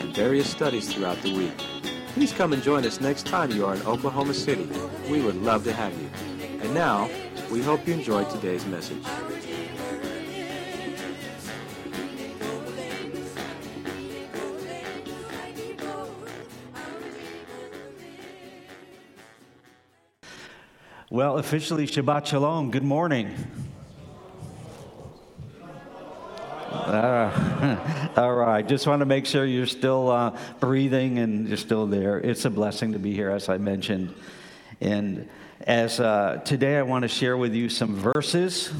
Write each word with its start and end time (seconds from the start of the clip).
and 0.00 0.14
various 0.14 0.48
studies 0.48 0.92
throughout 0.92 1.20
the 1.22 1.36
week. 1.36 1.56
Please 2.14 2.32
come 2.32 2.52
and 2.52 2.62
join 2.62 2.84
us 2.84 3.00
next 3.00 3.26
time 3.26 3.50
you 3.50 3.66
are 3.66 3.74
in 3.74 3.82
Oklahoma 3.82 4.34
City. 4.34 4.68
We 5.10 5.20
would 5.22 5.36
love 5.36 5.64
to 5.64 5.72
have 5.72 5.92
you. 6.00 6.08
And 6.62 6.72
now, 6.72 7.10
we 7.50 7.62
hope 7.62 7.86
you 7.86 7.94
enjoyed 7.94 8.30
today's 8.30 8.64
message. 8.66 9.04
Well, 21.08 21.38
officially 21.38 21.86
Shabbat 21.86 22.26
Shalom. 22.26 22.70
Good 22.70 22.82
morning. 22.82 23.32
Uh, 26.86 28.08
all 28.16 28.34
right. 28.34 28.66
Just 28.66 28.86
want 28.86 29.00
to 29.00 29.06
make 29.06 29.26
sure 29.26 29.44
you're 29.44 29.66
still 29.66 30.08
uh, 30.10 30.38
breathing 30.60 31.18
and 31.18 31.48
you're 31.48 31.56
still 31.56 31.86
there. 31.86 32.18
It's 32.18 32.44
a 32.44 32.50
blessing 32.50 32.92
to 32.92 32.98
be 32.98 33.12
here, 33.12 33.30
as 33.30 33.48
I 33.48 33.58
mentioned. 33.58 34.14
And 34.80 35.28
as 35.62 35.98
uh, 35.98 36.42
today, 36.44 36.78
I 36.78 36.82
want 36.82 37.02
to 37.02 37.08
share 37.08 37.36
with 37.36 37.54
you 37.54 37.68
some 37.68 37.96
verses 37.96 38.72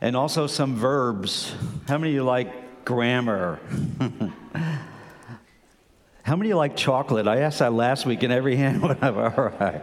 and 0.00 0.14
also 0.14 0.46
some 0.46 0.76
verbs. 0.76 1.52
How 1.88 1.98
many 1.98 2.12
of 2.12 2.14
you 2.14 2.22
like 2.22 2.84
grammar? 2.84 3.58
How 6.22 6.36
many 6.36 6.50
of 6.50 6.54
you 6.54 6.56
like 6.56 6.76
chocolate? 6.76 7.26
I 7.26 7.40
asked 7.40 7.58
that 7.58 7.72
last 7.72 8.06
week, 8.06 8.22
and 8.22 8.32
every 8.32 8.56
hand 8.62 8.80
went 8.80 9.02
up. 9.02 9.16
All 9.16 9.50
right. 9.58 9.82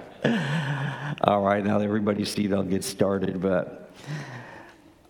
All 1.21 1.41
right. 1.43 1.63
Now 1.63 1.79
everybody's 1.79 2.31
seated. 2.31 2.53
I'll 2.53 2.63
get 2.63 2.85
started, 2.85 3.41
but. 3.41 3.91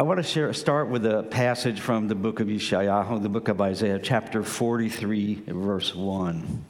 I 0.01 0.03
want 0.03 0.17
to 0.17 0.23
share, 0.23 0.51
start 0.53 0.87
with 0.87 1.05
a 1.05 1.21
passage 1.21 1.79
from 1.79 2.07
the 2.07 2.15
book 2.15 2.39
of 2.39 2.47
Yeshayahu, 2.47 3.21
the 3.21 3.29
book 3.29 3.49
of 3.49 3.61
Isaiah, 3.61 3.99
chapter 3.99 4.41
43, 4.41 5.43
verse 5.45 5.93
1. 5.93 6.65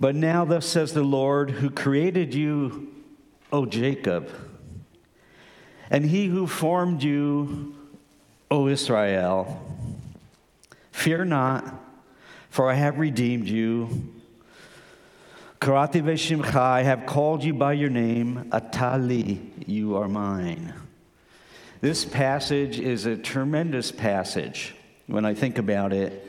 But 0.00 0.16
now, 0.16 0.44
thus 0.44 0.66
says 0.66 0.94
the 0.94 1.04
Lord, 1.04 1.52
who 1.52 1.70
created 1.70 2.34
you, 2.34 2.88
O 3.52 3.64
Jacob, 3.64 4.28
and 5.88 6.04
he 6.04 6.26
who 6.26 6.48
formed 6.48 7.04
you, 7.04 7.76
O 8.50 8.66
Israel, 8.66 9.62
fear 10.90 11.24
not, 11.24 11.80
for 12.50 12.68
I 12.68 12.74
have 12.74 12.98
redeemed 12.98 13.46
you. 13.46 14.14
Karati 15.60 16.02
veshimcha, 16.02 16.56
I 16.56 16.82
have 16.82 17.06
called 17.06 17.44
you 17.44 17.54
by 17.54 17.74
your 17.74 17.90
name, 17.90 18.48
Atali, 18.50 19.38
you 19.64 19.96
are 19.96 20.08
mine. 20.08 20.74
This 21.80 22.04
passage 22.04 22.80
is 22.80 23.06
a 23.06 23.16
tremendous 23.16 23.92
passage 23.92 24.74
when 25.06 25.24
I 25.24 25.34
think 25.34 25.58
about 25.58 25.92
it. 25.92 26.26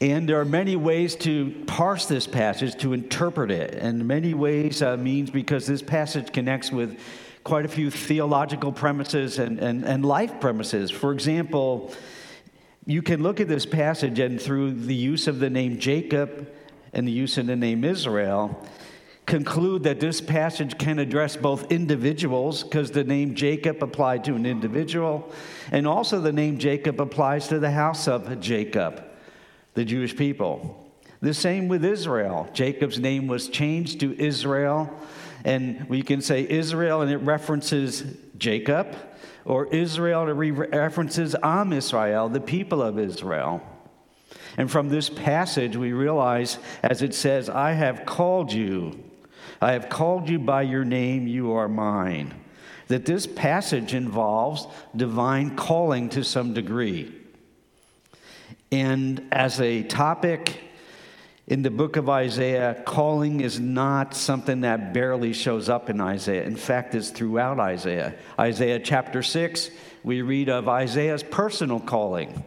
And 0.00 0.28
there 0.28 0.40
are 0.40 0.44
many 0.44 0.74
ways 0.74 1.14
to 1.16 1.54
parse 1.68 2.06
this 2.06 2.26
passage, 2.26 2.74
to 2.78 2.92
interpret 2.92 3.52
it. 3.52 3.74
And 3.74 4.08
many 4.08 4.34
ways 4.34 4.82
uh, 4.82 4.96
means 4.96 5.30
because 5.30 5.68
this 5.68 5.82
passage 5.82 6.32
connects 6.32 6.72
with 6.72 6.98
quite 7.44 7.64
a 7.64 7.68
few 7.68 7.92
theological 7.92 8.72
premises 8.72 9.38
and, 9.38 9.60
and, 9.60 9.84
and 9.84 10.04
life 10.04 10.40
premises. 10.40 10.90
For 10.90 11.12
example, 11.12 11.92
you 12.86 13.02
can 13.02 13.22
look 13.22 13.38
at 13.38 13.46
this 13.46 13.66
passage 13.66 14.18
and 14.18 14.42
through 14.42 14.72
the 14.72 14.96
use 14.96 15.28
of 15.28 15.38
the 15.38 15.48
name 15.48 15.78
Jacob 15.78 16.52
and 16.92 17.06
the 17.06 17.12
use 17.12 17.38
of 17.38 17.46
the 17.46 17.54
name 17.54 17.84
Israel, 17.84 18.66
conclude 19.26 19.82
that 19.82 19.98
this 19.98 20.20
passage 20.20 20.78
can 20.78 21.00
address 21.00 21.36
both 21.36 21.70
individuals, 21.70 22.62
because 22.62 22.92
the 22.92 23.04
name 23.04 23.34
Jacob 23.34 23.82
applied 23.82 24.24
to 24.24 24.34
an 24.34 24.46
individual, 24.46 25.30
and 25.72 25.86
also 25.86 26.20
the 26.20 26.32
name 26.32 26.58
Jacob 26.58 27.00
applies 27.00 27.48
to 27.48 27.58
the 27.58 27.72
house 27.72 28.06
of 28.06 28.40
Jacob, 28.40 29.04
the 29.74 29.84
Jewish 29.84 30.16
people. 30.16 30.84
The 31.20 31.34
same 31.34 31.66
with 31.66 31.84
Israel. 31.84 32.48
Jacob's 32.52 33.00
name 33.00 33.26
was 33.26 33.48
changed 33.48 34.00
to 34.00 34.16
Israel, 34.16 34.96
and 35.44 35.88
we 35.88 36.02
can 36.02 36.20
say 36.20 36.48
Israel 36.48 37.02
and 37.02 37.10
it 37.10 37.18
references 37.18 38.04
Jacob, 38.38 38.94
or 39.44 39.66
Israel 39.66 40.28
and 40.28 40.30
it 40.30 40.76
references 40.76 41.34
Am 41.42 41.72
Israel, 41.72 42.28
the 42.28 42.40
people 42.40 42.80
of 42.80 42.98
Israel. 42.98 43.60
And 44.56 44.70
from 44.70 44.88
this 44.88 45.08
passage, 45.08 45.76
we 45.76 45.92
realize, 45.92 46.58
as 46.82 47.02
it 47.02 47.14
says, 47.14 47.48
I 47.48 47.72
have 47.72 48.06
called 48.06 48.52
you 48.52 49.02
I 49.60 49.72
have 49.72 49.88
called 49.88 50.28
you 50.28 50.38
by 50.38 50.62
your 50.62 50.84
name, 50.84 51.26
you 51.26 51.52
are 51.52 51.68
mine. 51.68 52.34
That 52.88 53.04
this 53.04 53.26
passage 53.26 53.94
involves 53.94 54.66
divine 54.94 55.56
calling 55.56 56.08
to 56.10 56.22
some 56.22 56.54
degree. 56.54 57.12
And 58.70 59.26
as 59.32 59.60
a 59.60 59.82
topic 59.82 60.60
in 61.46 61.62
the 61.62 61.70
book 61.70 61.96
of 61.96 62.08
Isaiah, 62.08 62.82
calling 62.84 63.40
is 63.40 63.60
not 63.60 64.14
something 64.14 64.62
that 64.62 64.92
barely 64.92 65.32
shows 65.32 65.68
up 65.68 65.88
in 65.88 66.00
Isaiah. 66.00 66.44
In 66.44 66.56
fact, 66.56 66.94
it's 66.94 67.10
throughout 67.10 67.60
Isaiah. 67.60 68.14
Isaiah 68.38 68.80
chapter 68.80 69.22
6, 69.22 69.70
we 70.02 70.22
read 70.22 70.48
of 70.48 70.68
Isaiah's 70.68 71.22
personal 71.22 71.80
calling. 71.80 72.44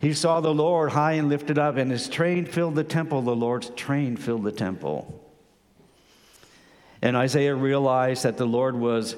He 0.00 0.12
saw 0.12 0.40
the 0.40 0.52
Lord 0.52 0.92
high 0.92 1.12
and 1.12 1.28
lifted 1.30 1.58
up, 1.58 1.76
and 1.76 1.90
his 1.90 2.08
train 2.08 2.44
filled 2.44 2.74
the 2.74 2.84
temple. 2.84 3.22
The 3.22 3.36
Lord's 3.36 3.70
train 3.70 4.16
filled 4.16 4.44
the 4.44 4.52
temple. 4.52 5.23
And 7.04 7.18
Isaiah 7.18 7.54
realized 7.54 8.22
that 8.22 8.38
the 8.38 8.46
Lord 8.46 8.74
was 8.74 9.14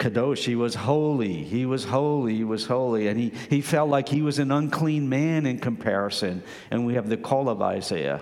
Kadosh. 0.00 0.44
He 0.44 0.56
was 0.56 0.74
holy. 0.74 1.44
He 1.44 1.66
was 1.66 1.84
holy. 1.84 2.34
He 2.34 2.42
was 2.42 2.66
holy. 2.66 3.06
And 3.06 3.18
he, 3.18 3.32
he 3.48 3.60
felt 3.60 3.88
like 3.88 4.08
he 4.08 4.22
was 4.22 4.40
an 4.40 4.50
unclean 4.50 5.08
man 5.08 5.46
in 5.46 5.60
comparison. 5.60 6.42
And 6.72 6.84
we 6.84 6.94
have 6.94 7.08
the 7.08 7.16
call 7.16 7.48
of 7.48 7.62
Isaiah. 7.62 8.20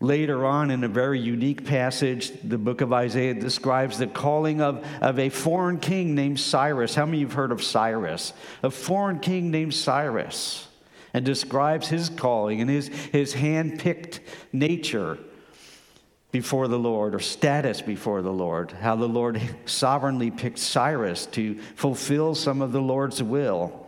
Later 0.00 0.44
on, 0.44 0.70
in 0.70 0.84
a 0.84 0.88
very 0.88 1.18
unique 1.18 1.64
passage, 1.64 2.30
the 2.42 2.58
book 2.58 2.82
of 2.82 2.92
Isaiah 2.92 3.32
describes 3.32 3.96
the 3.96 4.06
calling 4.06 4.60
of, 4.60 4.86
of 5.00 5.18
a 5.18 5.30
foreign 5.30 5.80
king 5.80 6.14
named 6.14 6.38
Cyrus. 6.38 6.94
How 6.94 7.06
many 7.06 7.18
of 7.18 7.20
you 7.22 7.26
have 7.28 7.36
heard 7.36 7.52
of 7.52 7.64
Cyrus? 7.64 8.34
A 8.62 8.70
foreign 8.70 9.18
king 9.18 9.50
named 9.50 9.72
Cyrus. 9.72 10.68
And 11.14 11.24
describes 11.24 11.88
his 11.88 12.10
calling 12.10 12.60
and 12.60 12.68
his, 12.68 12.88
his 12.88 13.32
hand 13.32 13.78
picked 13.78 14.20
nature 14.52 15.18
before 16.34 16.66
the 16.66 16.76
Lord 16.76 17.14
or 17.14 17.20
status 17.20 17.80
before 17.80 18.20
the 18.20 18.32
Lord, 18.32 18.72
how 18.72 18.96
the 18.96 19.06
Lord 19.06 19.40
sovereignly 19.66 20.32
picked 20.32 20.58
Cyrus 20.58 21.26
to 21.26 21.56
fulfill 21.76 22.34
some 22.34 22.60
of 22.60 22.72
the 22.72 22.80
Lord's 22.80 23.22
will. 23.22 23.86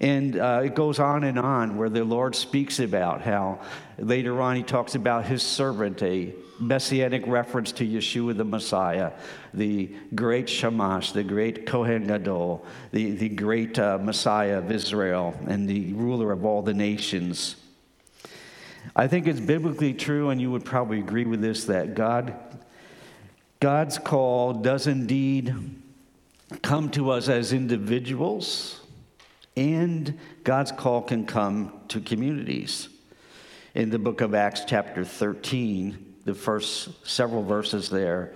And 0.00 0.36
uh, 0.36 0.62
it 0.64 0.74
goes 0.74 0.98
on 0.98 1.22
and 1.22 1.38
on 1.38 1.76
where 1.76 1.88
the 1.88 2.02
Lord 2.02 2.34
speaks 2.34 2.80
about 2.80 3.22
how 3.22 3.60
later 4.00 4.40
on 4.40 4.56
he 4.56 4.64
talks 4.64 4.96
about 4.96 5.26
his 5.26 5.44
servant, 5.44 6.02
a 6.02 6.34
messianic 6.58 7.24
reference 7.28 7.70
to 7.70 7.86
Yeshua 7.86 8.36
the 8.36 8.44
Messiah, 8.44 9.12
the 9.54 9.94
great 10.12 10.48
Shamash, 10.48 11.12
the 11.12 11.22
great 11.22 11.66
Kohen 11.66 12.08
Gadol, 12.08 12.66
the, 12.90 13.12
the 13.12 13.28
great 13.28 13.78
uh, 13.78 13.98
Messiah 14.02 14.58
of 14.58 14.72
Israel, 14.72 15.38
and 15.46 15.68
the 15.68 15.92
ruler 15.92 16.32
of 16.32 16.44
all 16.44 16.62
the 16.62 16.74
nations. 16.74 17.54
I 18.94 19.06
think 19.08 19.26
it's 19.26 19.40
biblically 19.40 19.94
true, 19.94 20.30
and 20.30 20.40
you 20.40 20.50
would 20.50 20.64
probably 20.64 20.98
agree 20.98 21.24
with 21.24 21.40
this, 21.40 21.64
that 21.64 21.94
God, 21.94 22.34
God's 23.60 23.98
call 23.98 24.52
does 24.52 24.86
indeed 24.86 25.54
come 26.62 26.90
to 26.90 27.10
us 27.10 27.28
as 27.28 27.52
individuals, 27.52 28.80
and 29.56 30.18
God's 30.44 30.72
call 30.72 31.02
can 31.02 31.26
come 31.26 31.80
to 31.88 32.00
communities. 32.00 32.88
In 33.74 33.90
the 33.90 33.98
book 33.98 34.20
of 34.20 34.34
Acts, 34.34 34.62
chapter 34.66 35.04
13, 35.04 36.14
the 36.24 36.34
first 36.34 37.06
several 37.06 37.42
verses 37.42 37.90
there, 37.90 38.32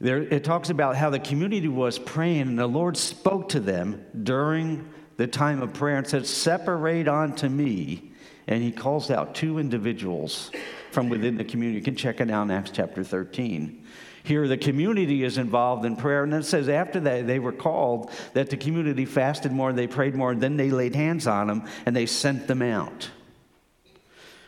there 0.00 0.18
it 0.18 0.42
talks 0.42 0.70
about 0.70 0.96
how 0.96 1.10
the 1.10 1.18
community 1.18 1.68
was 1.68 1.98
praying, 1.98 2.42
and 2.42 2.58
the 2.58 2.66
Lord 2.66 2.96
spoke 2.96 3.48
to 3.50 3.60
them 3.60 4.04
during 4.22 4.88
the 5.16 5.26
time 5.26 5.62
of 5.62 5.72
prayer 5.72 5.96
and 5.96 6.06
said, 6.06 6.26
Separate 6.26 7.06
unto 7.06 7.48
me 7.48 8.11
and 8.46 8.62
he 8.62 8.72
calls 8.72 9.10
out 9.10 9.34
two 9.34 9.58
individuals 9.58 10.50
from 10.90 11.08
within 11.08 11.36
the 11.36 11.44
community. 11.44 11.78
You 11.78 11.84
can 11.84 11.96
check 11.96 12.20
it 12.20 12.30
out 12.30 12.42
in 12.42 12.50
Acts 12.50 12.70
chapter 12.72 13.04
13. 13.04 13.84
Here, 14.24 14.46
the 14.46 14.56
community 14.56 15.24
is 15.24 15.36
involved 15.38 15.84
in 15.84 15.96
prayer. 15.96 16.22
And 16.22 16.32
it 16.32 16.44
says 16.44 16.68
after 16.68 17.00
that, 17.00 17.26
they 17.26 17.38
were 17.38 17.52
called, 17.52 18.10
that 18.34 18.50
the 18.50 18.56
community 18.56 19.04
fasted 19.04 19.50
more, 19.50 19.72
they 19.72 19.88
prayed 19.88 20.14
more, 20.14 20.30
and 20.30 20.40
then 20.40 20.56
they 20.56 20.70
laid 20.70 20.94
hands 20.94 21.26
on 21.26 21.48
them 21.48 21.64
and 21.86 21.96
they 21.96 22.06
sent 22.06 22.46
them 22.46 22.62
out. 22.62 23.10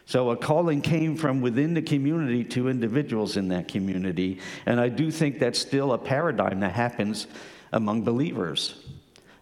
So 0.07 0.31
a 0.31 0.37
calling 0.37 0.83
came 0.83 1.17
from 1.17 1.41
within 1.41 1.75
the 1.75 1.83
community 1.83 2.45
to 2.45 2.69
individuals 2.69 3.37
in 3.37 3.49
that 3.49 3.69
community. 3.69 4.39
And 4.67 4.79
I 4.79 4.91
do 4.91 5.11
think 5.11 5.39
that's 5.39 5.59
still 5.59 5.93
a 5.93 5.99
paradigm 5.99 6.61
that 6.61 6.73
happens 6.73 7.27
among 7.73 8.03
believers. 8.03 8.75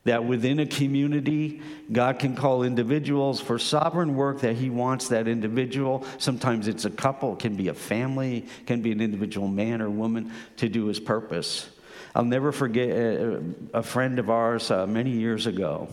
That 0.04 0.24
within 0.24 0.58
a 0.58 0.66
community, 0.66 1.62
God 1.92 2.18
can 2.18 2.34
call 2.34 2.64
individuals 2.64 3.40
for 3.40 3.58
sovereign 3.58 4.16
work 4.16 4.40
that 4.40 4.56
He 4.56 4.68
wants 4.68 5.08
that 5.08 5.28
individual. 5.28 6.04
Sometimes 6.18 6.66
it's 6.66 6.84
a 6.84 6.90
couple, 6.90 7.34
it 7.34 7.38
can 7.38 7.54
be 7.54 7.68
a 7.68 7.74
family, 7.74 8.46
can 8.66 8.82
be 8.82 8.90
an 8.90 9.00
individual 9.00 9.46
man 9.46 9.80
or 9.80 9.88
woman 9.88 10.32
to 10.56 10.68
do 10.68 10.86
His 10.86 10.98
purpose. 10.98 11.68
I'll 12.14 12.24
never 12.24 12.52
forget 12.52 12.90
uh, 12.90 13.38
a, 13.72 13.82
friend 13.82 14.18
of 14.18 14.28
ours 14.28 14.70
uh, 14.70 14.86
many 14.86 15.10
years 15.10 15.46
ago, 15.46 15.88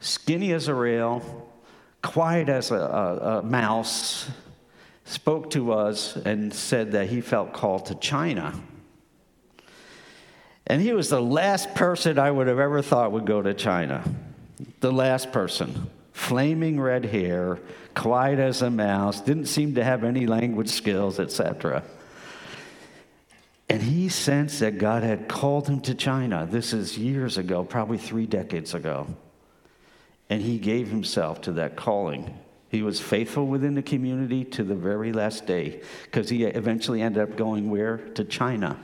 skinny 0.00 0.52
as 0.52 0.68
a 0.68 0.74
rail, 0.74 1.50
quiet 2.02 2.48
as 2.48 2.70
a, 2.70 2.76
a, 2.76 3.38
a 3.38 3.42
mouse, 3.42 4.30
spoke 5.04 5.50
to 5.50 5.72
us 5.72 6.16
and 6.16 6.52
said 6.52 6.92
that 6.92 7.08
he 7.08 7.20
felt 7.20 7.52
called 7.52 7.86
to 7.86 7.94
China. 7.96 8.54
And 10.68 10.82
he 10.82 10.92
was 10.92 11.08
the 11.08 11.20
last 11.20 11.74
person 11.74 12.18
I 12.18 12.30
would 12.30 12.46
have 12.46 12.58
ever 12.58 12.82
thought 12.82 13.12
would 13.12 13.24
go 13.24 13.40
to 13.40 13.54
China. 13.54 14.04
The 14.80 14.92
last 14.92 15.32
person. 15.32 15.90
Flaming 16.12 16.78
red 16.78 17.06
hair, 17.06 17.58
quiet 17.94 18.38
as 18.38 18.60
a 18.60 18.70
mouse, 18.70 19.20
didn't 19.20 19.46
seem 19.46 19.76
to 19.76 19.84
have 19.84 20.04
any 20.04 20.26
language 20.26 20.68
skills, 20.68 21.18
etc. 21.18 21.82
And 23.70 23.82
he 23.82 24.10
sensed 24.10 24.60
that 24.60 24.78
God 24.78 25.02
had 25.02 25.26
called 25.26 25.68
him 25.68 25.80
to 25.82 25.94
China. 25.94 26.46
This 26.50 26.72
is 26.72 26.98
years 26.98 27.38
ago, 27.38 27.64
probably 27.64 27.98
three 27.98 28.26
decades 28.26 28.74
ago. 28.74 29.06
And 30.28 30.42
he 30.42 30.58
gave 30.58 30.88
himself 30.88 31.40
to 31.42 31.52
that 31.52 31.76
calling. 31.76 32.36
He 32.68 32.82
was 32.82 33.00
faithful 33.00 33.46
within 33.46 33.74
the 33.74 33.82
community 33.82 34.44
to 34.44 34.64
the 34.64 34.74
very 34.74 35.12
last 35.14 35.46
day 35.46 35.80
because 36.04 36.28
he 36.28 36.44
eventually 36.44 37.00
ended 37.00 37.22
up 37.22 37.38
going 37.38 37.70
where? 37.70 37.96
To 37.96 38.24
China 38.24 38.78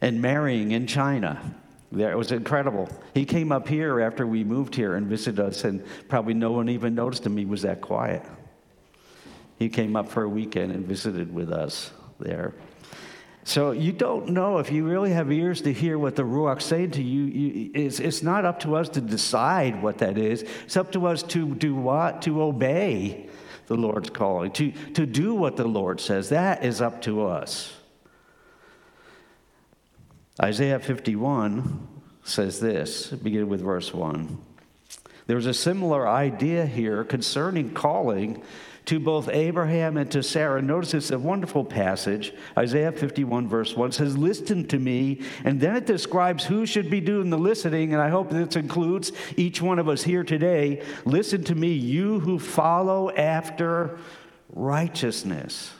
and 0.00 0.20
marrying 0.20 0.72
in 0.72 0.86
China. 0.86 1.54
It 1.92 2.16
was 2.16 2.32
incredible. 2.32 2.88
He 3.14 3.24
came 3.24 3.52
up 3.52 3.68
here 3.68 4.00
after 4.00 4.26
we 4.26 4.44
moved 4.44 4.74
here 4.74 4.96
and 4.96 5.06
visited 5.06 5.40
us, 5.40 5.64
and 5.64 5.84
probably 6.08 6.34
no 6.34 6.52
one 6.52 6.68
even 6.68 6.94
noticed 6.94 7.24
him. 7.24 7.36
He 7.36 7.44
was 7.44 7.62
that 7.62 7.80
quiet. 7.80 8.22
He 9.58 9.68
came 9.68 9.96
up 9.96 10.08
for 10.08 10.24
a 10.24 10.28
weekend 10.28 10.72
and 10.72 10.84
visited 10.86 11.32
with 11.32 11.50
us 11.50 11.90
there. 12.18 12.54
So 13.44 13.70
you 13.70 13.92
don't 13.92 14.30
know 14.30 14.58
if 14.58 14.72
you 14.72 14.84
really 14.84 15.12
have 15.12 15.30
ears 15.30 15.62
to 15.62 15.72
hear 15.72 15.98
what 15.98 16.16
the 16.16 16.24
Ruach 16.24 16.60
saying 16.60 16.90
to 16.92 17.02
you. 17.02 17.22
you 17.22 17.70
it's, 17.74 18.00
it's 18.00 18.20
not 18.20 18.44
up 18.44 18.58
to 18.60 18.74
us 18.74 18.88
to 18.90 19.00
decide 19.00 19.80
what 19.80 19.98
that 19.98 20.18
is. 20.18 20.42
It's 20.64 20.76
up 20.76 20.90
to 20.92 21.06
us 21.06 21.22
to 21.22 21.54
do 21.54 21.74
what? 21.74 22.22
To 22.22 22.42
obey 22.42 23.28
the 23.68 23.76
Lord's 23.76 24.10
calling, 24.10 24.50
to, 24.52 24.72
to 24.94 25.06
do 25.06 25.34
what 25.34 25.56
the 25.56 25.66
Lord 25.66 26.00
says. 26.00 26.30
That 26.30 26.64
is 26.64 26.80
up 26.80 27.02
to 27.02 27.26
us. 27.26 27.72
Isaiah 30.42 30.78
51 30.78 31.88
says 32.22 32.60
this, 32.60 33.08
beginning 33.08 33.48
with 33.48 33.62
verse 33.62 33.94
1. 33.94 34.38
There's 35.26 35.46
a 35.46 35.54
similar 35.54 36.06
idea 36.06 36.66
here 36.66 37.04
concerning 37.04 37.72
calling 37.72 38.42
to 38.84 39.00
both 39.00 39.28
Abraham 39.30 39.96
and 39.96 40.10
to 40.12 40.22
Sarah. 40.22 40.60
Notice 40.60 40.94
it's 40.94 41.10
a 41.10 41.18
wonderful 41.18 41.64
passage. 41.64 42.34
Isaiah 42.56 42.92
51, 42.92 43.48
verse 43.48 43.74
1 43.74 43.92
says, 43.92 44.16
Listen 44.16 44.68
to 44.68 44.78
me. 44.78 45.22
And 45.44 45.60
then 45.60 45.74
it 45.74 45.86
describes 45.86 46.44
who 46.44 46.66
should 46.66 46.90
be 46.90 47.00
doing 47.00 47.30
the 47.30 47.38
listening. 47.38 47.94
And 47.94 48.02
I 48.02 48.10
hope 48.10 48.30
this 48.30 48.56
includes 48.56 49.12
each 49.36 49.62
one 49.62 49.78
of 49.78 49.88
us 49.88 50.02
here 50.02 50.22
today. 50.22 50.82
Listen 51.04 51.42
to 51.44 51.54
me, 51.54 51.72
you 51.72 52.20
who 52.20 52.38
follow 52.38 53.10
after 53.10 53.98
righteousness. 54.50 55.72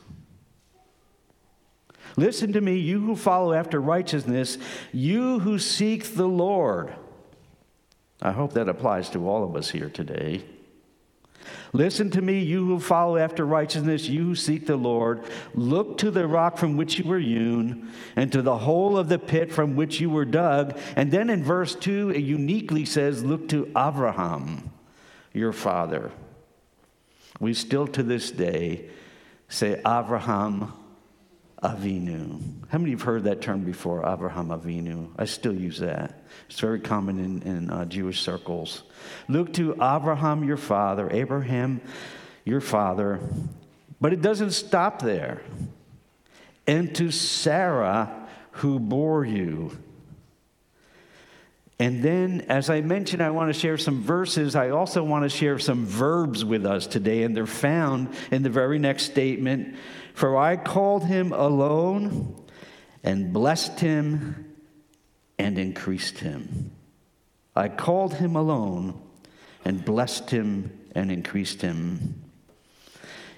Listen 2.16 2.52
to 2.54 2.60
me, 2.60 2.78
you 2.78 3.00
who 3.00 3.14
follow 3.14 3.52
after 3.52 3.80
righteousness, 3.80 4.56
you 4.92 5.38
who 5.40 5.58
seek 5.58 6.14
the 6.14 6.26
Lord. 6.26 6.94
I 8.22 8.32
hope 8.32 8.54
that 8.54 8.68
applies 8.68 9.10
to 9.10 9.28
all 9.28 9.44
of 9.44 9.54
us 9.54 9.70
here 9.70 9.90
today. 9.90 10.42
Listen 11.72 12.10
to 12.10 12.22
me, 12.22 12.40
you 12.40 12.64
who 12.64 12.80
follow 12.80 13.18
after 13.18 13.44
righteousness, 13.44 14.08
you 14.08 14.22
who 14.22 14.34
seek 14.34 14.66
the 14.66 14.76
Lord. 14.76 15.22
Look 15.54 15.98
to 15.98 16.10
the 16.10 16.26
rock 16.26 16.56
from 16.56 16.76
which 16.76 16.98
you 16.98 17.04
were 17.04 17.18
hewn, 17.18 17.92
and 18.16 18.32
to 18.32 18.40
the 18.40 18.56
hole 18.56 18.96
of 18.96 19.08
the 19.08 19.18
pit 19.18 19.52
from 19.52 19.76
which 19.76 20.00
you 20.00 20.08
were 20.08 20.24
dug. 20.24 20.78
And 20.96 21.10
then 21.10 21.28
in 21.28 21.44
verse 21.44 21.74
2, 21.74 22.10
it 22.10 22.20
uniquely 22.20 22.84
says, 22.84 23.22
Look 23.22 23.48
to 23.50 23.70
Abraham, 23.76 24.70
your 25.34 25.52
father. 25.52 26.10
We 27.40 27.52
still 27.52 27.86
to 27.88 28.02
this 28.02 28.30
day 28.30 28.88
say, 29.48 29.80
Abraham, 29.86 30.72
Avinu. 31.62 32.40
How 32.68 32.78
many 32.78 32.90
have 32.90 33.02
heard 33.02 33.24
that 33.24 33.40
term 33.40 33.64
before, 33.64 34.06
Abraham 34.06 34.48
Avinu? 34.48 35.10
I 35.16 35.24
still 35.24 35.54
use 35.54 35.78
that. 35.78 36.22
It's 36.48 36.60
very 36.60 36.80
common 36.80 37.18
in, 37.18 37.42
in 37.42 37.70
uh, 37.70 37.86
Jewish 37.86 38.20
circles. 38.20 38.82
Look 39.28 39.54
to 39.54 39.72
Abraham, 39.74 40.44
your 40.44 40.58
father, 40.58 41.10
Abraham, 41.10 41.80
your 42.44 42.60
father. 42.60 43.20
But 44.00 44.12
it 44.12 44.20
doesn't 44.20 44.50
stop 44.50 45.00
there. 45.00 45.42
And 46.66 46.94
to 46.96 47.10
Sarah, 47.10 48.28
who 48.50 48.78
bore 48.78 49.24
you. 49.24 49.76
And 51.78 52.02
then, 52.02 52.46
as 52.48 52.70
I 52.70 52.80
mentioned, 52.80 53.22
I 53.22 53.30
want 53.30 53.52
to 53.52 53.58
share 53.58 53.76
some 53.76 54.02
verses. 54.02 54.56
I 54.56 54.70
also 54.70 55.04
want 55.04 55.24
to 55.24 55.28
share 55.28 55.58
some 55.58 55.84
verbs 55.84 56.42
with 56.42 56.64
us 56.64 56.86
today, 56.86 57.22
and 57.22 57.36
they're 57.36 57.46
found 57.46 58.14
in 58.30 58.42
the 58.42 58.48
very 58.48 58.78
next 58.78 59.04
statement 59.04 59.76
for 60.16 60.38
I 60.38 60.56
called 60.56 61.04
him 61.04 61.30
alone 61.34 62.42
and 63.04 63.34
blessed 63.34 63.80
him 63.80 64.56
and 65.38 65.58
increased 65.58 66.20
him. 66.20 66.70
I 67.54 67.68
called 67.68 68.14
him 68.14 68.34
alone 68.34 68.98
and 69.62 69.84
blessed 69.84 70.30
him 70.30 70.70
and 70.94 71.12
increased 71.12 71.60
him. 71.60 72.22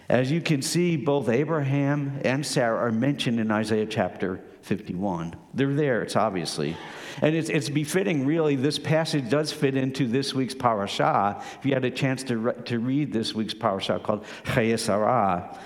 As 0.09 0.31
you 0.31 0.41
can 0.41 0.63
see, 0.63 0.97
both 0.97 1.29
Abraham 1.29 2.21
and 2.25 2.47
Sarah 2.47 2.79
are 2.79 2.93
mentioned 2.93 3.41
in 3.41 3.51
Isaiah 3.51 3.85
chapter 3.85 4.41
51. 4.63 5.35
They're 5.55 5.75
there, 5.75 6.03
it's 6.03 6.15
obviously. 6.15 6.77
And 7.21 7.35
it's, 7.35 7.49
it's 7.49 7.69
befitting, 7.69 8.25
really, 8.25 8.55
this 8.55 8.79
passage 8.79 9.29
does 9.29 9.51
fit 9.51 9.77
into 9.77 10.07
this 10.07 10.33
week's 10.33 10.55
parashah. 10.55 11.43
If 11.59 11.67
you 11.67 11.75
had 11.75 11.85
a 11.85 11.91
chance 11.91 12.23
to, 12.25 12.37
re- 12.39 12.63
to 12.67 12.79
read 12.79 13.13
this 13.13 13.35
week's 13.35 13.55
parashah 13.55 14.01
called 14.05 14.25
Chayei 14.45 14.79
Sarah, 14.79 15.59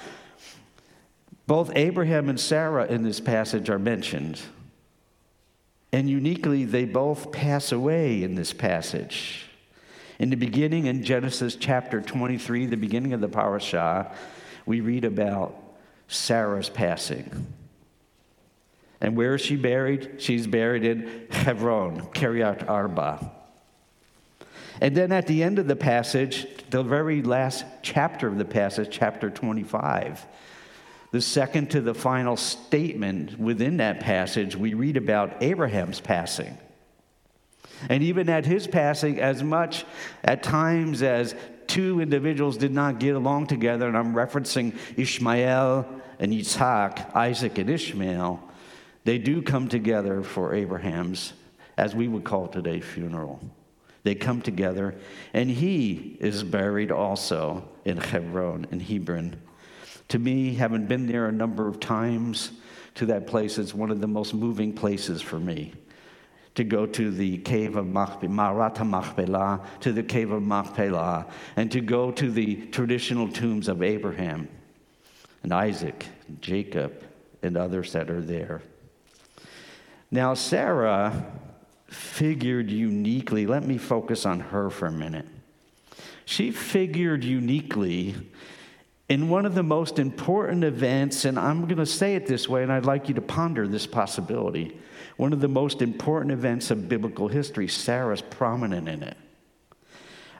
both 1.46 1.70
Abraham 1.74 2.28
and 2.28 2.38
Sarah 2.38 2.86
in 2.86 3.02
this 3.02 3.20
passage 3.20 3.68
are 3.68 3.78
mentioned. 3.78 4.40
And 5.92 6.08
uniquely, 6.08 6.64
they 6.64 6.84
both 6.84 7.32
pass 7.32 7.72
away 7.72 8.22
in 8.22 8.34
this 8.34 8.52
passage. 8.52 9.46
In 10.18 10.30
the 10.30 10.36
beginning, 10.36 10.86
in 10.86 11.02
Genesis 11.02 11.56
chapter 11.56 12.00
23, 12.00 12.66
the 12.66 12.76
beginning 12.76 13.12
of 13.12 13.20
the 13.20 13.28
parashah, 13.28 14.14
we 14.64 14.80
read 14.80 15.04
about 15.04 15.54
Sarah's 16.08 16.68
passing. 16.70 17.46
And 19.00 19.16
where 19.16 19.34
is 19.34 19.40
she 19.40 19.56
buried? 19.56 20.14
She's 20.18 20.46
buried 20.46 20.84
in 20.84 21.26
Hebron, 21.30 22.02
Kiryat 22.12 22.68
Arba. 22.68 23.32
And 24.80 24.96
then 24.96 25.10
at 25.12 25.26
the 25.26 25.42
end 25.42 25.58
of 25.58 25.66
the 25.66 25.76
passage, 25.76 26.46
the 26.70 26.82
very 26.82 27.20
last 27.22 27.64
chapter 27.82 28.28
of 28.28 28.38
the 28.38 28.44
passage, 28.44 28.88
chapter 28.90 29.28
25, 29.28 30.24
the 31.12 31.20
second 31.20 31.70
to 31.70 31.80
the 31.80 31.94
final 31.94 32.36
statement 32.36 33.38
within 33.38 33.76
that 33.76 34.00
passage, 34.00 34.56
we 34.56 34.74
read 34.74 34.96
about 34.96 35.42
Abraham's 35.42 36.00
passing. 36.00 36.58
And 37.88 38.02
even 38.02 38.28
at 38.28 38.46
his 38.46 38.66
passing, 38.66 39.20
as 39.20 39.42
much 39.42 39.84
at 40.24 40.42
times 40.42 41.02
as 41.02 41.34
two 41.66 42.00
individuals 42.00 42.56
did 42.56 42.72
not 42.72 42.98
get 42.98 43.14
along 43.14 43.48
together, 43.48 43.86
and 43.86 43.96
I'm 43.96 44.14
referencing 44.14 44.74
Ishmael 44.96 45.86
and 46.18 46.32
Isaac, 46.32 47.14
Isaac 47.14 47.58
and 47.58 47.68
Ishmael, 47.68 48.42
they 49.04 49.18
do 49.18 49.42
come 49.42 49.68
together 49.68 50.22
for 50.22 50.54
Abraham's, 50.54 51.34
as 51.76 51.94
we 51.94 52.08
would 52.08 52.24
call 52.24 52.48
today, 52.48 52.80
funeral. 52.80 53.40
They 54.02 54.14
come 54.14 54.40
together, 54.40 54.94
and 55.34 55.50
he 55.50 56.16
is 56.20 56.42
buried 56.42 56.90
also 56.90 57.68
in 57.84 57.98
Hebron, 57.98 58.66
in 58.70 58.80
Hebron. 58.80 59.36
To 60.12 60.18
me, 60.18 60.52
having 60.52 60.84
been 60.84 61.06
there 61.06 61.26
a 61.28 61.32
number 61.32 61.66
of 61.66 61.80
times 61.80 62.50
to 62.96 63.06
that 63.06 63.26
place, 63.26 63.56
it's 63.56 63.72
one 63.72 63.90
of 63.90 64.02
the 64.02 64.06
most 64.06 64.34
moving 64.34 64.74
places 64.74 65.22
for 65.22 65.38
me. 65.38 65.72
To 66.56 66.64
go 66.64 66.84
to 66.84 67.10
the 67.10 67.38
cave 67.38 67.76
of 67.76 67.86
Marata 67.86 68.86
Machpelah, 68.86 69.66
to 69.80 69.90
the 69.90 70.02
cave 70.02 70.30
of 70.30 70.42
Machpelah, 70.42 71.28
and 71.56 71.72
to 71.72 71.80
go 71.80 72.10
to 72.10 72.30
the 72.30 72.56
traditional 72.66 73.26
tombs 73.26 73.68
of 73.68 73.82
Abraham 73.82 74.48
and 75.44 75.50
Isaac, 75.50 76.04
and 76.28 76.42
Jacob, 76.42 76.92
and 77.42 77.56
others 77.56 77.94
that 77.94 78.10
are 78.10 78.20
there. 78.20 78.60
Now, 80.10 80.34
Sarah 80.34 81.24
figured 81.86 82.70
uniquely. 82.70 83.46
Let 83.46 83.66
me 83.66 83.78
focus 83.78 84.26
on 84.26 84.40
her 84.40 84.68
for 84.68 84.88
a 84.88 84.92
minute. 84.92 85.26
She 86.26 86.50
figured 86.50 87.24
uniquely 87.24 88.14
in 89.08 89.28
one 89.28 89.44
of 89.44 89.54
the 89.54 89.62
most 89.62 89.98
important 89.98 90.64
events, 90.64 91.24
and 91.24 91.38
I'm 91.38 91.62
going 91.62 91.76
to 91.76 91.86
say 91.86 92.14
it 92.14 92.26
this 92.26 92.48
way, 92.48 92.62
and 92.62 92.72
I'd 92.72 92.86
like 92.86 93.08
you 93.08 93.14
to 93.14 93.20
ponder 93.20 93.66
this 93.66 93.86
possibility. 93.86 94.78
One 95.16 95.32
of 95.32 95.40
the 95.40 95.48
most 95.48 95.82
important 95.82 96.32
events 96.32 96.70
of 96.70 96.88
biblical 96.88 97.28
history, 97.28 97.68
Sarah's 97.68 98.22
prominent 98.22 98.88
in 98.88 99.02
it. 99.02 99.16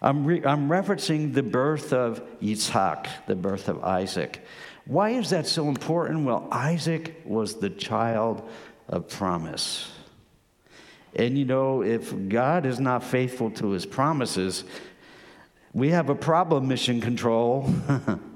I'm, 0.00 0.24
re- 0.24 0.44
I'm 0.44 0.68
referencing 0.68 1.32
the 1.34 1.42
birth 1.42 1.92
of 1.92 2.22
Yitzhak, 2.40 3.06
the 3.26 3.36
birth 3.36 3.68
of 3.68 3.84
Isaac. 3.84 4.44
Why 4.84 5.10
is 5.10 5.30
that 5.30 5.46
so 5.46 5.68
important? 5.68 6.24
Well, 6.24 6.48
Isaac 6.50 7.22
was 7.24 7.56
the 7.56 7.70
child 7.70 8.48
of 8.88 9.08
promise. 9.08 9.90
And 11.14 11.38
you 11.38 11.44
know, 11.44 11.82
if 11.82 12.12
God 12.28 12.66
is 12.66 12.80
not 12.80 13.04
faithful 13.04 13.50
to 13.52 13.70
his 13.70 13.86
promises, 13.86 14.64
we 15.72 15.90
have 15.90 16.08
a 16.08 16.14
problem, 16.14 16.68
mission 16.68 17.00
control. 17.00 17.72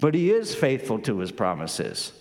but 0.00 0.14
he 0.14 0.30
is 0.30 0.54
faithful 0.54 0.98
to 1.00 1.18
his 1.18 1.32
promises. 1.32 2.12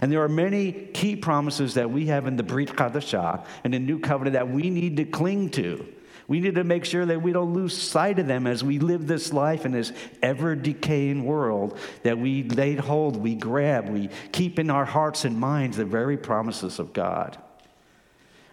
And 0.00 0.10
there 0.10 0.22
are 0.22 0.28
many 0.28 0.72
key 0.72 1.16
promises 1.16 1.74
that 1.74 1.90
we 1.90 2.06
have 2.06 2.26
in 2.26 2.36
the 2.36 2.42
Brit 2.42 2.70
Chadashah 2.70 3.44
and 3.62 3.74
the 3.74 3.78
New 3.78 3.98
Covenant 3.98 4.34
that 4.34 4.48
we 4.48 4.70
need 4.70 4.96
to 4.96 5.04
cling 5.04 5.50
to. 5.50 5.86
We 6.26 6.40
need 6.40 6.54
to 6.54 6.64
make 6.64 6.86
sure 6.86 7.04
that 7.04 7.20
we 7.20 7.32
don't 7.32 7.52
lose 7.52 7.76
sight 7.76 8.18
of 8.18 8.26
them 8.26 8.46
as 8.46 8.64
we 8.64 8.78
live 8.78 9.06
this 9.06 9.32
life 9.32 9.66
in 9.66 9.72
this 9.72 9.92
ever 10.22 10.54
decaying 10.54 11.24
world, 11.24 11.78
that 12.02 12.18
we 12.18 12.44
lay 12.44 12.76
hold, 12.76 13.16
we 13.16 13.34
grab, 13.34 13.90
we 13.90 14.08
keep 14.32 14.58
in 14.58 14.70
our 14.70 14.86
hearts 14.86 15.26
and 15.26 15.38
minds 15.38 15.76
the 15.76 15.84
very 15.84 16.16
promises 16.16 16.78
of 16.78 16.94
God. 16.94 17.36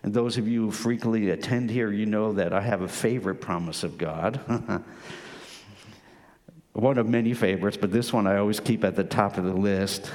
And 0.03 0.13
those 0.13 0.37
of 0.37 0.47
you 0.47 0.65
who 0.65 0.71
frequently 0.71 1.29
attend 1.29 1.69
here, 1.69 1.91
you 1.91 2.05
know 2.05 2.33
that 2.33 2.53
I 2.53 2.61
have 2.61 2.81
a 2.81 2.87
favorite 2.87 3.39
promise 3.39 3.83
of 3.83 3.97
God. 3.97 4.39
one 6.73 6.97
of 6.97 7.07
many 7.07 7.33
favorites, 7.33 7.77
but 7.77 7.91
this 7.91 8.13
one 8.13 8.27
I 8.27 8.37
always 8.37 8.59
keep 8.59 8.83
at 8.83 8.95
the 8.95 9.03
top 9.03 9.37
of 9.37 9.43
the 9.43 9.53
list. 9.53 10.11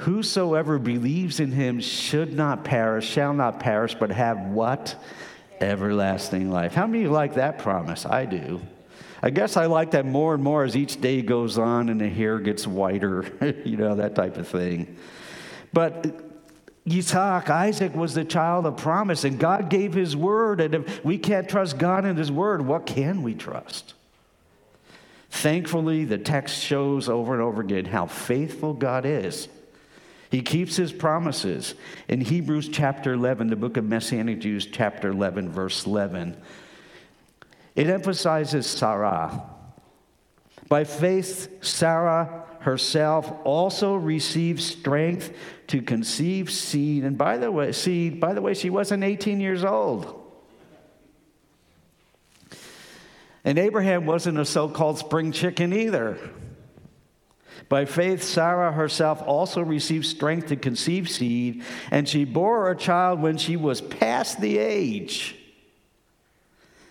Whosoever 0.00 0.78
believes 0.78 1.40
in 1.40 1.52
him 1.52 1.80
should 1.80 2.34
not 2.34 2.64
perish, 2.64 3.06
shall 3.06 3.34
not 3.34 3.60
perish, 3.60 3.94
but 3.94 4.10
have 4.10 4.38
what? 4.38 4.96
Everlasting 5.60 6.50
life. 6.50 6.72
How 6.74 6.86
many 6.86 7.06
like 7.06 7.34
that 7.34 7.58
promise? 7.58 8.06
I 8.06 8.24
do. 8.24 8.60
I 9.22 9.30
guess 9.30 9.56
I 9.56 9.66
like 9.66 9.90
that 9.90 10.06
more 10.06 10.32
and 10.32 10.42
more 10.42 10.64
as 10.64 10.74
each 10.76 11.00
day 11.00 11.20
goes 11.20 11.58
on 11.58 11.90
and 11.90 12.00
the 12.00 12.08
hair 12.08 12.38
gets 12.38 12.66
whiter, 12.66 13.26
you 13.64 13.76
know, 13.76 13.96
that 13.96 14.14
type 14.14 14.38
of 14.38 14.48
thing. 14.48 14.96
But 15.72 16.06
Isaac, 16.88 17.50
Isaac 17.50 17.94
was 17.94 18.14
the 18.14 18.24
child 18.24 18.66
of 18.66 18.78
promise, 18.78 19.24
and 19.24 19.38
God 19.38 19.68
gave 19.68 19.92
his 19.92 20.16
word. 20.16 20.60
And 20.60 20.74
if 20.74 21.04
we 21.04 21.18
can't 21.18 21.48
trust 21.48 21.78
God 21.78 22.04
and 22.04 22.18
his 22.18 22.32
word, 22.32 22.62
what 22.62 22.86
can 22.86 23.22
we 23.22 23.34
trust? 23.34 23.94
Thankfully, 25.30 26.04
the 26.04 26.18
text 26.18 26.62
shows 26.62 27.08
over 27.08 27.32
and 27.32 27.42
over 27.42 27.62
again 27.62 27.84
how 27.84 28.06
faithful 28.06 28.74
God 28.74 29.06
is. 29.06 29.48
He 30.30 30.42
keeps 30.42 30.76
his 30.76 30.92
promises. 30.92 31.74
In 32.08 32.20
Hebrews 32.20 32.68
chapter 32.68 33.14
11, 33.14 33.48
the 33.48 33.56
book 33.56 33.76
of 33.76 33.84
Messianic 33.84 34.40
Jews, 34.40 34.66
chapter 34.66 35.08
11, 35.08 35.48
verse 35.50 35.86
11, 35.86 36.36
it 37.74 37.86
emphasizes 37.88 38.66
Sarah. 38.66 39.42
By 40.68 40.84
faith, 40.84 41.64
Sarah 41.64 42.44
herself 42.60 43.32
also 43.44 43.94
received 43.94 44.60
strength 44.60 45.34
to 45.68 45.80
conceive 45.80 46.50
seed. 46.50 47.04
And 47.04 47.16
by 47.16 47.38
the 47.38 47.50
way, 47.50 47.72
seed, 47.72 48.20
by 48.20 48.34
the 48.34 48.42
way, 48.42 48.54
she 48.54 48.70
wasn't 48.70 49.02
18 49.02 49.40
years 49.40 49.64
old. 49.64 50.19
And 53.44 53.58
Abraham 53.58 54.06
wasn't 54.06 54.38
a 54.38 54.44
so 54.44 54.68
called 54.68 54.98
spring 54.98 55.32
chicken 55.32 55.72
either. 55.72 56.18
By 57.68 57.84
faith, 57.84 58.22
Sarah 58.22 58.72
herself 58.72 59.22
also 59.22 59.62
received 59.62 60.06
strength 60.06 60.48
to 60.48 60.56
conceive 60.56 61.08
seed, 61.08 61.62
and 61.90 62.08
she 62.08 62.24
bore 62.24 62.70
a 62.70 62.76
child 62.76 63.20
when 63.20 63.36
she 63.38 63.56
was 63.56 63.80
past 63.80 64.40
the 64.40 64.58
age. 64.58 65.36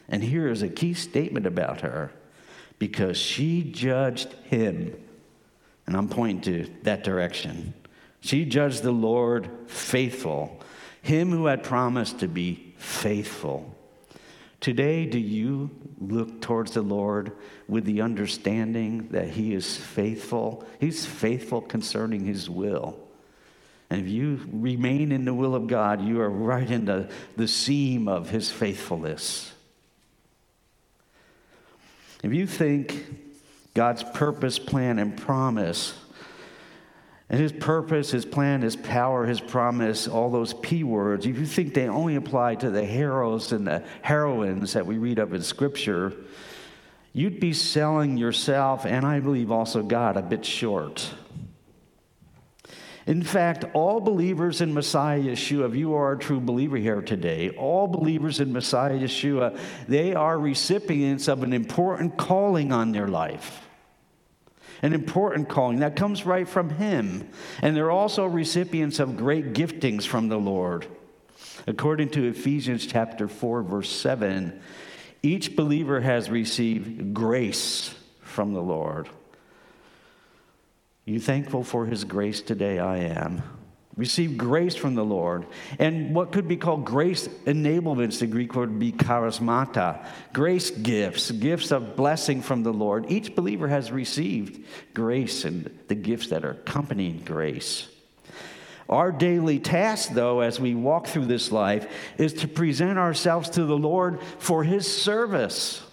And 0.08 0.24
here 0.24 0.48
is 0.48 0.62
a 0.62 0.70
key 0.70 0.94
statement 0.94 1.46
about 1.46 1.82
her 1.82 2.12
because 2.80 3.18
she 3.18 3.64
judged 3.64 4.34
him 4.46 4.96
and 5.90 5.98
I'm 5.98 6.08
pointing 6.08 6.42
to 6.42 6.72
that 6.84 7.04
direction. 7.04 7.74
She 8.22 8.46
judged 8.46 8.84
the 8.84 8.92
Lord 8.92 9.50
faithful, 9.66 10.62
him 11.02 11.32
who 11.32 11.48
had 11.48 11.64
promised 11.64 12.20
to 12.20 12.28
be 12.28 12.76
faithful. 12.78 13.76
Today, 14.60 15.06
do 15.06 15.18
you 15.18 15.70
look 16.00 16.42
towards 16.42 16.72
the 16.72 16.82
Lord 16.82 17.32
with 17.68 17.86
the 17.86 18.02
understanding 18.02 19.08
that 19.12 19.30
He 19.30 19.54
is 19.54 19.78
faithful? 19.78 20.66
He's 20.80 21.06
faithful 21.06 21.62
concerning 21.62 22.26
His 22.26 22.50
will. 22.50 23.00
And 23.90 24.02
if 24.02 24.08
you 24.08 24.42
remain 24.52 25.12
in 25.12 25.26
the 25.26 25.34
will 25.34 25.56
of 25.56 25.68
God, 25.68 26.02
you 26.02 26.20
are 26.22 26.30
right 26.30 26.70
in 26.70 26.86
the, 26.86 27.10
the 27.38 27.48
seam 27.48 28.08
of 28.08 28.30
His 28.30 28.52
faithfulness. 28.52 29.52
If 32.22 32.34
you 32.34 32.46
think 32.46 33.06
God's 33.74 34.04
purpose, 34.04 34.60
plan, 34.60 35.00
and 35.00 35.18
promise. 35.18 35.94
And 37.30 37.40
his 37.40 37.52
purpose, 37.52 38.10
his 38.10 38.26
plan, 38.26 38.64
his 38.64 38.76
power, 38.76 39.26
his 39.26 39.40
promise, 39.40 40.08
all 40.08 40.32
those 40.32 40.54
P 40.56 40.84
words, 40.84 41.28
if 41.28 41.38
you 41.38 41.46
think 41.46 41.76
they 41.76 41.88
only 41.88 42.16
apply 42.16 42.56
to 42.56 42.72
the 42.72 42.84
heroes 42.84 43.52
and 43.52 43.68
the 43.68 43.84
heroines 44.02 44.74
that 44.74 44.88
we 44.88 44.98
read 44.98 45.20
of 45.20 45.34
in 45.34 45.44
Scripture, 45.44 46.14
you'd 47.14 47.40
be 47.40 47.54
selling 47.54 48.18
yourself, 48.18 48.86
and 48.86 49.06
I 49.06 49.20
believe 49.20 49.52
also 49.52 49.84
God, 49.84 50.18
a 50.18 50.24
bit 50.24 50.44
short. 50.44 51.14
In 53.06 53.22
fact, 53.24 53.66
all 53.74 54.00
believers 54.00 54.62
in 54.62 54.74
Messiah 54.74 55.20
Yeshua, 55.20 55.70
if 55.70 55.76
you 55.76 55.94
are 55.94 56.14
a 56.14 56.20
true 56.20 56.40
believer 56.40 56.78
here 56.78 57.02
today, 57.02 57.50
all 57.52 57.88
believers 57.88 58.40
in 58.40 58.52
Messiah 58.52 58.98
Yeshua, 58.98 59.58
they 59.88 60.16
are 60.16 60.40
recipients 60.40 61.28
of 61.28 61.44
an 61.44 61.54
important 61.54 62.18
calling 62.18 62.72
on 62.72 62.92
their 62.92 63.08
life 63.08 63.69
an 64.82 64.94
important 64.94 65.50
calling 65.50 65.80
that 65.80 65.96
comes 65.96 66.26
right 66.26 66.48
from 66.48 66.70
Him. 66.70 67.30
And 67.62 67.76
they're 67.76 67.92
also 67.92 68.26
recipients 68.26 69.00
of 69.00 69.18
great 69.18 69.54
giftings 69.54 70.06
from 70.06 70.30
the 70.30 70.38
Lord. 70.38 70.88
According 71.68 72.10
to 72.12 72.28
Ephesians 72.28 72.86
chapter 72.86 73.28
4, 73.28 73.64
verse 73.64 73.90
7, 73.90 74.60
each 75.22 75.56
believer 75.56 76.00
has 76.02 76.30
received 76.30 77.14
grace 77.14 77.94
from 78.22 78.54
the 78.54 78.62
Lord. 78.62 79.10
You 81.06 81.20
thankful 81.20 81.64
for 81.64 81.86
His 81.86 82.04
grace 82.04 82.42
today? 82.42 82.80
I 82.80 82.98
am 82.98 83.44
receive 84.00 84.38
grace 84.38 84.76
from 84.76 84.96
the 84.96 85.04
Lord. 85.04 85.46
And 85.78 86.16
what 86.16 86.32
could 86.32 86.48
be 86.48 86.56
called 86.56 86.86
grace 86.86 87.28
enablements, 87.46 88.20
the 88.20 88.28
Greek 88.28 88.56
word 88.56 88.70
would 88.70 88.80
be 88.80 88.94
charismata, 88.94 90.06
grace 90.32 90.72
gifts, 90.72 91.30
gifts 91.32 91.72
of 91.72 91.98
blessing 91.98 92.42
from 92.42 92.64
the 92.64 92.72
Lord. 92.72 93.12
Each 93.12 93.36
believer 93.36 93.68
has 93.68 93.92
received 93.92 94.66
grace 94.94 95.44
and 95.44 95.78
the 95.90 95.96
gifts 95.96 96.30
that 96.30 96.46
are 96.46 96.52
accompanying 96.52 97.20
grace. 97.26 97.90
Our 98.88 99.12
daily 99.12 99.60
task, 99.60 100.12
though, 100.14 100.40
as 100.40 100.60
we 100.60 100.74
walk 100.76 101.08
through 101.08 101.26
this 101.26 101.52
life, 101.52 101.92
is 102.18 102.34
to 102.36 102.48
present 102.48 102.98
ourselves 102.98 103.50
to 103.52 103.66
the 103.66 103.78
Lord 103.78 104.22
for 104.40 104.64
His 104.64 104.88
service. 104.92 105.84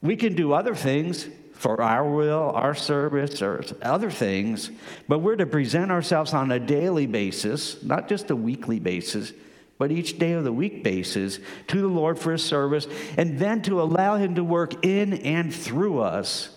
We 0.00 0.16
can 0.16 0.34
do 0.34 0.52
other 0.52 0.76
things, 0.76 1.26
for 1.60 1.82
our 1.82 2.08
will, 2.08 2.52
our 2.54 2.74
service, 2.74 3.42
or 3.42 3.62
other 3.82 4.10
things, 4.10 4.70
but 5.08 5.18
we're 5.18 5.36
to 5.36 5.44
present 5.44 5.90
ourselves 5.90 6.32
on 6.32 6.50
a 6.50 6.58
daily 6.58 7.06
basis, 7.06 7.82
not 7.82 8.08
just 8.08 8.30
a 8.30 8.34
weekly 8.34 8.80
basis, 8.80 9.34
but 9.76 9.92
each 9.92 10.18
day 10.18 10.32
of 10.32 10.42
the 10.44 10.52
week 10.52 10.82
basis 10.82 11.38
to 11.66 11.82
the 11.82 11.86
Lord 11.86 12.18
for 12.18 12.32
his 12.32 12.42
service, 12.42 12.88
and 13.18 13.38
then 13.38 13.60
to 13.60 13.82
allow 13.82 14.16
him 14.16 14.36
to 14.36 14.42
work 14.42 14.86
in 14.86 15.12
and 15.12 15.54
through 15.54 16.00
us 16.00 16.48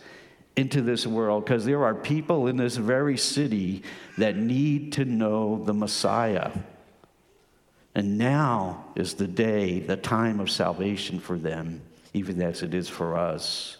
into 0.55 0.81
this 0.81 1.05
world, 1.05 1.43
because 1.43 1.65
there 1.65 1.83
are 1.83 1.95
people 1.95 2.48
in 2.48 2.55
this 2.55 2.77
very 2.77 3.17
city 3.17 3.83
that 4.17 4.38
need 4.38 4.93
to 4.93 5.03
know 5.03 5.62
the 5.65 5.74
Messiah. 5.74 6.51
And 7.93 8.17
now 8.17 8.86
is 8.95 9.15
the 9.15 9.27
day, 9.27 9.81
the 9.81 9.98
time 9.98 10.39
of 10.39 10.50
salvation 10.50 11.19
for 11.19 11.38
them, 11.38 11.81
even 12.13 12.41
as 12.41 12.63
it 12.63 12.74
is 12.74 12.88
for 12.88 13.17
us. 13.17 13.75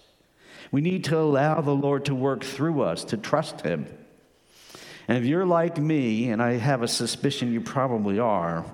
We 0.74 0.82
need 0.82 1.04
to 1.04 1.20
allow 1.20 1.62
the 1.62 1.76
Lord 1.76 2.06
to 2.06 2.16
work 2.16 2.44
through 2.44 2.82
us, 2.82 3.04
to 3.06 3.18
trust 3.18 3.62
Him. 3.62 3.86
And 5.08 5.20
if 5.20 5.24
you're 5.24 5.46
like 5.46 5.78
me, 5.78 6.32
and 6.32 6.42
I 6.42 6.54
have 6.54 6.82
a 6.82 6.88
suspicion 6.88 7.54
you 7.54 7.62
probably 7.62 8.18
are, 8.18 8.66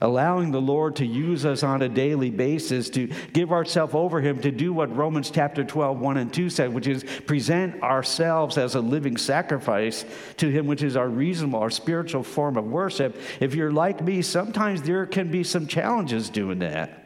allowing 0.00 0.52
the 0.52 0.60
Lord 0.60 0.96
to 0.96 1.06
use 1.06 1.44
us 1.44 1.62
on 1.62 1.82
a 1.82 1.88
daily 1.90 2.30
basis, 2.30 2.88
to 2.90 3.08
give 3.34 3.52
ourselves 3.52 3.94
over 3.94 4.22
Him, 4.22 4.40
to 4.40 4.50
do 4.50 4.72
what 4.72 4.96
Romans 4.96 5.30
chapter 5.30 5.64
12, 5.64 6.00
1 6.00 6.16
and 6.16 6.32
2 6.32 6.48
said, 6.48 6.72
which 6.72 6.86
is 6.86 7.04
present 7.26 7.82
ourselves 7.82 8.56
as 8.56 8.74
a 8.74 8.80
living 8.80 9.18
sacrifice 9.18 10.06
to 10.38 10.48
Him, 10.48 10.66
which 10.66 10.82
is 10.82 10.96
our 10.96 11.10
reasonable, 11.10 11.58
our 11.58 11.68
spiritual 11.68 12.22
form 12.22 12.56
of 12.56 12.64
worship. 12.64 13.20
If 13.38 13.54
you're 13.54 13.70
like 13.70 14.02
me, 14.02 14.22
sometimes 14.22 14.80
there 14.80 15.04
can 15.04 15.30
be 15.30 15.44
some 15.44 15.66
challenges 15.66 16.30
doing 16.30 16.60
that. 16.60 17.01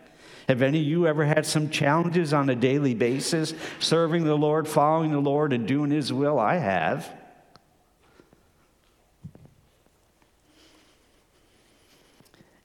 Have 0.48 0.62
any 0.62 0.80
of 0.80 0.86
you 0.86 1.06
ever 1.08 1.24
had 1.24 1.44
some 1.44 1.70
challenges 1.70 2.32
on 2.32 2.48
a 2.48 2.54
daily 2.54 2.94
basis, 2.94 3.52
serving 3.80 4.24
the 4.24 4.36
Lord, 4.36 4.68
following 4.68 5.10
the 5.10 5.18
Lord, 5.18 5.52
and 5.52 5.66
doing 5.66 5.90
His 5.90 6.12
will? 6.12 6.38
I 6.38 6.56
have. 6.56 7.12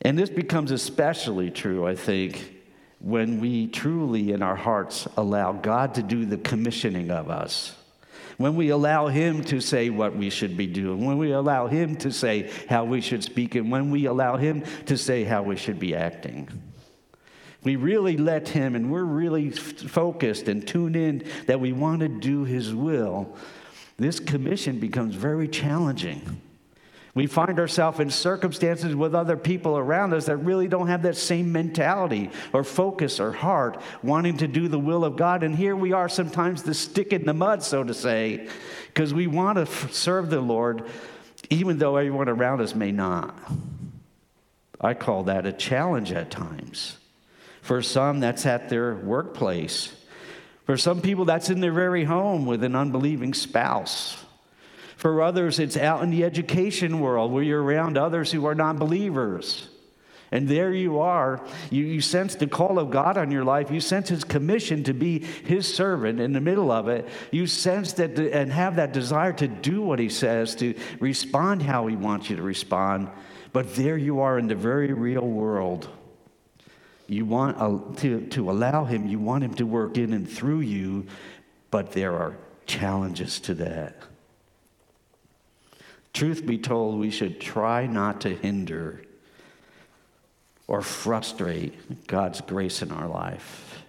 And 0.01 0.17
this 0.17 0.29
becomes 0.29 0.71
especially 0.71 1.50
true, 1.50 1.85
I 1.85 1.95
think, 1.95 2.55
when 3.00 3.39
we 3.39 3.67
truly 3.67 4.31
in 4.31 4.43
our 4.43 4.55
hearts 4.55 5.07
allow 5.17 5.51
God 5.51 5.95
to 5.95 6.03
do 6.03 6.25
the 6.25 6.38
commissioning 6.38 7.09
of 7.09 7.29
us. 7.31 7.75
When 8.38 8.55
we 8.55 8.69
allow 8.69 9.07
Him 9.07 9.43
to 9.45 9.59
say 9.59 9.89
what 9.89 10.15
we 10.15 10.29
should 10.29 10.55
be 10.55 10.67
doing, 10.67 11.05
when 11.05 11.17
we 11.17 11.31
allow 11.31 11.65
Him 11.67 11.95
to 11.97 12.11
say 12.11 12.51
how 12.69 12.85
we 12.85 13.01
should 13.01 13.23
speak, 13.23 13.55
and 13.55 13.71
when 13.71 13.89
we 13.89 14.05
allow 14.05 14.38
Him 14.38 14.63
to 14.85 14.97
say 14.97 15.23
how 15.23 15.41
we 15.41 15.55
should 15.55 15.79
be 15.79 15.95
acting. 15.95 16.47
We 17.63 17.75
really 17.75 18.18
let 18.18 18.50
Him, 18.50 18.75
and 18.75 18.91
we're 18.91 19.03
really 19.03 19.51
focused 19.51 20.48
and 20.48 20.68
tuned 20.68 20.96
in 20.96 21.24
that 21.46 21.60
we 21.60 21.74
want 21.74 22.00
to 22.01 22.08
do 22.08 22.44
His 22.44 22.74
will. 22.74 23.36
This 23.98 24.20
commission 24.20 24.80
becomes 24.80 25.15
very 25.15 25.48
challenging. 25.48 26.41
We 27.13 27.27
find 27.27 27.60
ourselves 27.60 28.00
in 28.00 28.10
circumstances 28.10 28.96
with 28.96 29.13
other 29.13 29.36
people 29.36 29.77
around 29.77 30.13
us 30.13 30.27
that 30.27 30.38
really 30.38 30.68
don't 30.68 30.88
have 30.88 31.03
that 31.03 31.18
same 31.18 31.51
mentality 31.51 32.32
or 32.53 32.63
focus 32.63 33.20
or 33.20 33.34
heart 33.34 33.82
wanting 34.01 34.38
to 34.38 34.48
do 34.48 34.70
the 34.70 34.80
will 34.80 35.03
of 35.03 35.18
God. 35.18 35.44
And 35.44 35.53
here 35.53 35.75
we 35.75 35.91
are 35.91 36.08
sometimes 36.08 36.63
the 36.63 36.74
stick 36.74 37.12
in 37.12 37.25
the 37.25 37.34
mud, 37.34 37.63
so 37.63 37.84
to 37.84 37.94
say, 37.94 38.48
because 38.88 39.13
we 39.13 39.27
want 39.27 39.58
to 39.58 39.63
f- 39.63 39.91
serve 39.91 40.30
the 40.30 40.39
Lord 40.39 40.89
even 41.50 41.77
though 41.77 41.98
everyone 41.98 42.30
around 42.30 42.62
us 42.62 42.74
may 42.74 42.91
not. 42.91 43.38
I 44.80 44.94
call 44.94 45.24
that 45.24 45.46
a 45.46 45.51
challenge 45.51 46.12
at 46.13 46.32
times. 46.32 46.98
For 47.62 47.82
some, 47.82 48.20
that's 48.20 48.46
at 48.46 48.70
their 48.70 48.96
workplace. 48.96 49.94
For 50.65 50.77
some 50.77 51.01
people, 51.01 51.25
that's 51.25 51.50
in 51.50 51.60
their 51.60 51.72
very 51.72 52.03
home 52.03 52.46
with 52.46 52.63
an 52.63 52.75
unbelieving 52.75 53.34
spouse. 53.34 54.18
For 54.96 55.22
others, 55.22 55.60
it's 55.60 55.77
out 55.77 56.03
in 56.03 56.12
the 56.12 56.24
education 56.24 57.00
world 57.00 57.32
where 57.32 57.44
you're 57.44 57.63
around 57.63 57.98
others 57.98 58.32
who 58.32 58.46
are 58.46 58.56
not 58.56 58.77
believers. 58.77 59.68
And 60.32 60.48
there 60.48 60.72
you 60.72 61.00
are. 61.00 61.46
You, 61.70 61.84
you 61.84 62.00
sense 62.00 62.36
the 62.36 62.48
call 62.48 62.80
of 62.80 62.89
God 62.89 63.18
on 63.18 63.32
your 63.32 63.44
life. 63.44 63.70
You 63.70 63.82
sense 63.82 64.08
His 64.10 64.24
commission 64.24 64.84
to 64.86 64.94
be 64.94 65.20
His 65.20 65.72
servant 65.72 66.22
in 66.22 66.32
the 66.32 66.39
middle 66.39 66.72
of 66.72 66.88
it. 66.88 67.08
You 67.32 67.48
sense 67.48 67.94
that 67.94 68.18
and 68.18 68.51
have 68.53 68.77
that 68.77 68.94
desire 68.94 69.34
to 69.34 69.48
do 69.48 69.82
what 69.82 70.00
He 70.00 70.08
says, 70.08 70.56
to 70.56 70.74
respond 71.00 71.63
how 71.63 71.88
He 71.88 71.98
wants 71.98 72.30
you 72.30 72.38
to 72.38 72.44
respond. 72.44 73.10
But 73.51 73.75
there 73.75 73.98
you 73.98 74.22
are 74.22 74.39
in 74.39 74.48
the 74.48 74.56
very 74.56 74.94
real 74.94 75.27
world. 75.27 75.89
You 77.12 77.25
want 77.25 77.98
to, 77.98 78.25
to 78.27 78.50
allow 78.50 78.86
Him, 78.86 79.06
you 79.06 79.20
want 79.20 79.44
Him 79.44 79.53
to 79.56 79.65
work 79.65 79.98
in 79.98 80.13
and 80.13 80.30
through 80.30 80.62
you, 80.62 81.08
but 81.70 81.91
there 81.91 82.13
are 82.13 82.38
challenges 82.65 83.41
to 83.41 83.53
that. 83.56 83.98
Truth 86.13 86.46
be 86.46 86.58
told, 86.58 86.98
we 86.98 87.12
should 87.12 87.41
try 87.41 87.86
not 87.86 88.22
to 88.22 88.30
hinder 88.30 89.01
or 90.70 90.82
frustrate 90.82 92.08
God's 92.08 92.39
grace 92.39 92.82
in 92.82 92.94
our 92.94 93.10
life. 93.10 93.84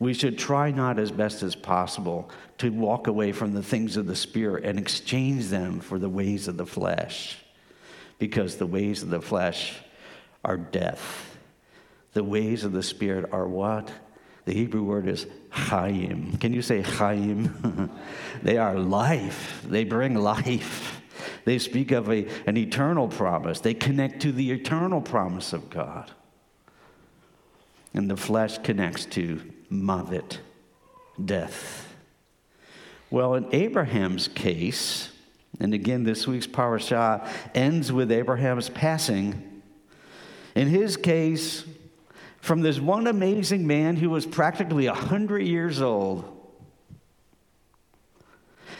We 0.00 0.12
should 0.12 0.36
try 0.36 0.72
not 0.72 0.98
as 0.98 1.12
best 1.12 1.44
as 1.44 1.54
possible 1.54 2.28
to 2.58 2.70
walk 2.70 3.06
away 3.06 3.30
from 3.30 3.52
the 3.52 3.62
things 3.62 3.96
of 3.96 4.06
the 4.06 4.16
Spirit 4.16 4.64
and 4.64 4.80
exchange 4.80 5.46
them 5.46 5.78
for 5.78 5.96
the 5.96 6.08
ways 6.08 6.48
of 6.48 6.56
the 6.56 6.66
flesh, 6.66 7.38
because 8.18 8.56
the 8.56 8.66
ways 8.66 9.04
of 9.04 9.10
the 9.10 9.22
flesh 9.22 9.76
are 10.44 10.56
death. 10.56 11.31
The 12.12 12.24
ways 12.24 12.64
of 12.64 12.72
the 12.72 12.82
Spirit 12.82 13.30
are 13.32 13.46
what? 13.46 13.90
The 14.44 14.52
Hebrew 14.52 14.82
word 14.82 15.08
is 15.08 15.26
chaim. 15.50 16.36
Can 16.38 16.52
you 16.52 16.62
say 16.62 16.82
chaim? 16.82 17.90
they 18.42 18.58
are 18.58 18.78
life, 18.78 19.64
they 19.66 19.84
bring 19.84 20.14
life. 20.14 21.00
They 21.44 21.58
speak 21.58 21.92
of 21.92 22.08
a, 22.10 22.26
an 22.46 22.56
eternal 22.56 23.08
promise. 23.08 23.60
They 23.60 23.74
connect 23.74 24.22
to 24.22 24.32
the 24.32 24.50
eternal 24.50 25.00
promise 25.00 25.52
of 25.52 25.70
God. 25.70 26.10
And 27.94 28.10
the 28.10 28.16
flesh 28.16 28.58
connects 28.58 29.04
to 29.06 29.40
mavet, 29.70 30.38
death. 31.22 31.94
Well, 33.10 33.34
in 33.34 33.46
Abraham's 33.52 34.28
case, 34.28 35.10
and 35.60 35.74
again, 35.74 36.04
this 36.04 36.26
week's 36.26 36.46
parashah 36.46 37.28
ends 37.54 37.92
with 37.92 38.10
Abraham's 38.10 38.70
passing. 38.70 39.62
In 40.54 40.68
his 40.68 40.96
case, 40.96 41.64
from 42.42 42.60
this 42.60 42.80
one 42.80 43.06
amazing 43.06 43.68
man 43.68 43.94
who 43.94 44.10
was 44.10 44.26
practically 44.26 44.88
100 44.88 45.42
years 45.42 45.80
old, 45.80 46.24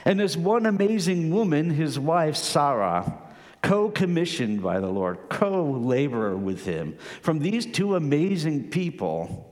and 0.04 0.18
this 0.18 0.36
one 0.36 0.66
amazing 0.66 1.30
woman, 1.30 1.70
his 1.70 1.96
wife, 1.96 2.34
Sarah, 2.34 3.16
co 3.62 3.88
commissioned 3.88 4.62
by 4.62 4.80
the 4.80 4.88
Lord, 4.88 5.28
co 5.28 5.64
laborer 5.64 6.36
with 6.36 6.66
him. 6.66 6.98
From 7.22 7.38
these 7.38 7.64
two 7.64 7.94
amazing 7.94 8.70
people, 8.70 9.48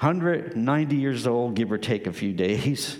190 0.00 0.96
years 0.96 1.28
old, 1.28 1.54
give 1.54 1.70
or 1.70 1.78
take 1.78 2.08
a 2.08 2.12
few 2.12 2.32
days, 2.32 2.98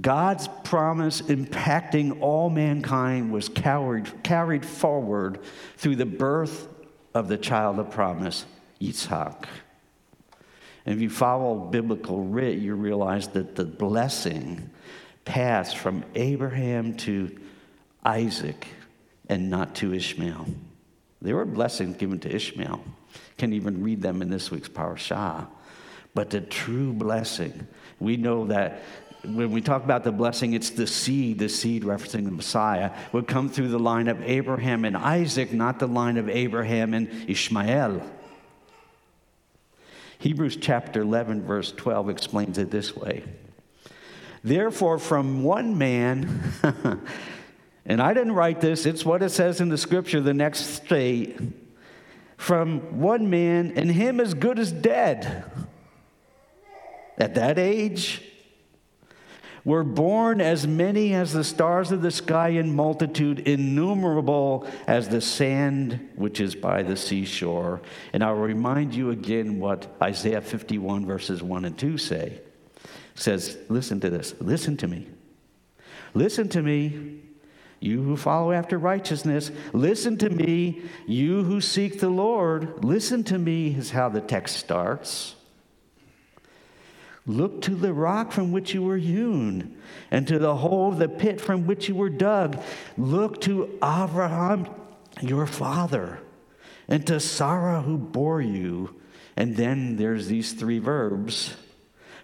God's 0.00 0.48
promise 0.62 1.20
impacting 1.22 2.20
all 2.20 2.48
mankind 2.48 3.32
was 3.32 3.48
carried, 3.48 4.22
carried 4.22 4.64
forward 4.64 5.40
through 5.76 5.96
the 5.96 6.06
birth 6.06 6.68
of 7.16 7.28
the 7.28 7.36
child 7.36 7.78
of 7.78 7.90
promise, 7.90 8.44
Yitzhak. 8.80 9.44
And 10.84 10.94
if 10.94 11.00
you 11.00 11.10
follow 11.10 11.56
biblical 11.56 12.22
writ, 12.22 12.58
you 12.58 12.74
realize 12.74 13.28
that 13.28 13.56
the 13.56 13.64
blessing 13.64 14.70
passed 15.24 15.76
from 15.76 16.04
Abraham 16.14 16.96
to 16.98 17.36
Isaac 18.04 18.68
and 19.28 19.50
not 19.50 19.74
to 19.76 19.92
Ishmael. 19.92 20.46
There 21.20 21.34
were 21.34 21.44
blessings 21.44 21.96
given 21.96 22.20
to 22.20 22.32
Ishmael. 22.32 22.80
Can't 23.36 23.52
even 23.52 23.82
read 23.82 24.00
them 24.00 24.22
in 24.22 24.30
this 24.30 24.50
week's 24.50 24.68
parashah. 24.68 25.48
But 26.14 26.30
the 26.30 26.40
true 26.40 26.92
blessing, 26.92 27.66
we 27.98 28.16
know 28.16 28.46
that 28.46 28.82
when 29.34 29.50
we 29.50 29.60
talk 29.60 29.84
about 29.84 30.04
the 30.04 30.12
blessing, 30.12 30.52
it's 30.52 30.70
the 30.70 30.86
seed, 30.86 31.38
the 31.38 31.48
seed 31.48 31.82
referencing 31.82 32.24
the 32.24 32.30
Messiah, 32.30 32.92
would 33.12 33.26
come 33.26 33.48
through 33.48 33.68
the 33.68 33.78
line 33.78 34.08
of 34.08 34.22
Abraham 34.22 34.84
and 34.84 34.96
Isaac, 34.96 35.52
not 35.52 35.78
the 35.78 35.86
line 35.86 36.16
of 36.16 36.28
Abraham 36.28 36.94
and 36.94 37.10
Ishmael. 37.28 38.02
Hebrews 40.18 40.56
chapter 40.56 41.02
11, 41.02 41.42
verse 41.42 41.72
12 41.72 42.08
explains 42.10 42.58
it 42.58 42.70
this 42.70 42.96
way 42.96 43.24
Therefore, 44.42 44.98
from 44.98 45.42
one 45.42 45.76
man, 45.76 46.42
and 47.86 48.00
I 48.00 48.14
didn't 48.14 48.32
write 48.32 48.60
this, 48.60 48.86
it's 48.86 49.04
what 49.04 49.22
it 49.22 49.30
says 49.30 49.60
in 49.60 49.68
the 49.68 49.78
scripture, 49.78 50.20
the 50.20 50.34
next 50.34 50.60
state. 50.66 51.38
From 52.36 53.00
one 53.00 53.30
man, 53.30 53.72
and 53.76 53.90
him 53.90 54.20
as 54.20 54.34
good 54.34 54.58
as 54.58 54.70
dead. 54.70 55.44
At 57.18 57.34
that 57.36 57.58
age, 57.58 58.22
were 59.66 59.82
born 59.82 60.40
as 60.40 60.64
many 60.64 61.12
as 61.12 61.32
the 61.32 61.42
stars 61.42 61.90
of 61.90 62.00
the 62.00 62.10
sky 62.10 62.50
in 62.50 62.74
multitude, 62.74 63.40
innumerable 63.40 64.64
as 64.86 65.08
the 65.08 65.20
sand 65.20 66.08
which 66.14 66.40
is 66.40 66.54
by 66.54 66.84
the 66.84 66.96
seashore. 66.96 67.82
And 68.12 68.22
I'll 68.22 68.34
remind 68.34 68.94
you 68.94 69.10
again 69.10 69.58
what 69.58 69.94
Isaiah 70.00 70.40
51, 70.40 71.04
verses 71.04 71.42
1 71.42 71.64
and 71.64 71.76
2 71.76 71.98
say. 71.98 72.40
It 72.84 72.92
says, 73.16 73.58
Listen 73.68 73.98
to 74.00 74.08
this. 74.08 74.34
Listen 74.40 74.76
to 74.76 74.86
me. 74.86 75.08
Listen 76.14 76.48
to 76.50 76.62
me, 76.62 77.20
you 77.80 78.02
who 78.02 78.16
follow 78.16 78.52
after 78.52 78.78
righteousness. 78.78 79.50
Listen 79.72 80.16
to 80.18 80.30
me, 80.30 80.82
you 81.06 81.42
who 81.42 81.60
seek 81.60 81.98
the 81.98 82.08
Lord. 82.08 82.84
Listen 82.84 83.24
to 83.24 83.38
me, 83.38 83.74
is 83.74 83.90
how 83.90 84.08
the 84.08 84.20
text 84.20 84.56
starts. 84.56 85.35
Look 87.26 87.62
to 87.62 87.74
the 87.74 87.92
rock 87.92 88.30
from 88.30 88.52
which 88.52 88.72
you 88.72 88.82
were 88.82 88.98
hewn, 88.98 89.76
and 90.10 90.28
to 90.28 90.38
the 90.38 90.56
hole 90.56 90.88
of 90.88 90.98
the 90.98 91.08
pit 91.08 91.40
from 91.40 91.66
which 91.66 91.88
you 91.88 91.96
were 91.96 92.08
dug. 92.08 92.62
Look 92.96 93.40
to 93.42 93.78
Abraham, 93.82 94.68
your 95.20 95.46
father, 95.46 96.20
and 96.86 97.04
to 97.08 97.18
Sarah, 97.18 97.82
who 97.82 97.98
bore 97.98 98.40
you. 98.40 98.94
And 99.36 99.56
then 99.56 99.96
there's 99.96 100.28
these 100.28 100.52
three 100.52 100.78
verbs 100.78 101.54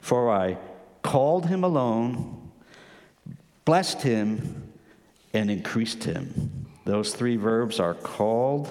For 0.00 0.30
I 0.30 0.58
called 1.02 1.46
him 1.46 1.64
alone, 1.64 2.50
blessed 3.64 4.02
him, 4.02 4.72
and 5.32 5.50
increased 5.50 6.04
him. 6.04 6.66
Those 6.84 7.14
three 7.14 7.36
verbs 7.36 7.78
are 7.78 7.94
called, 7.94 8.68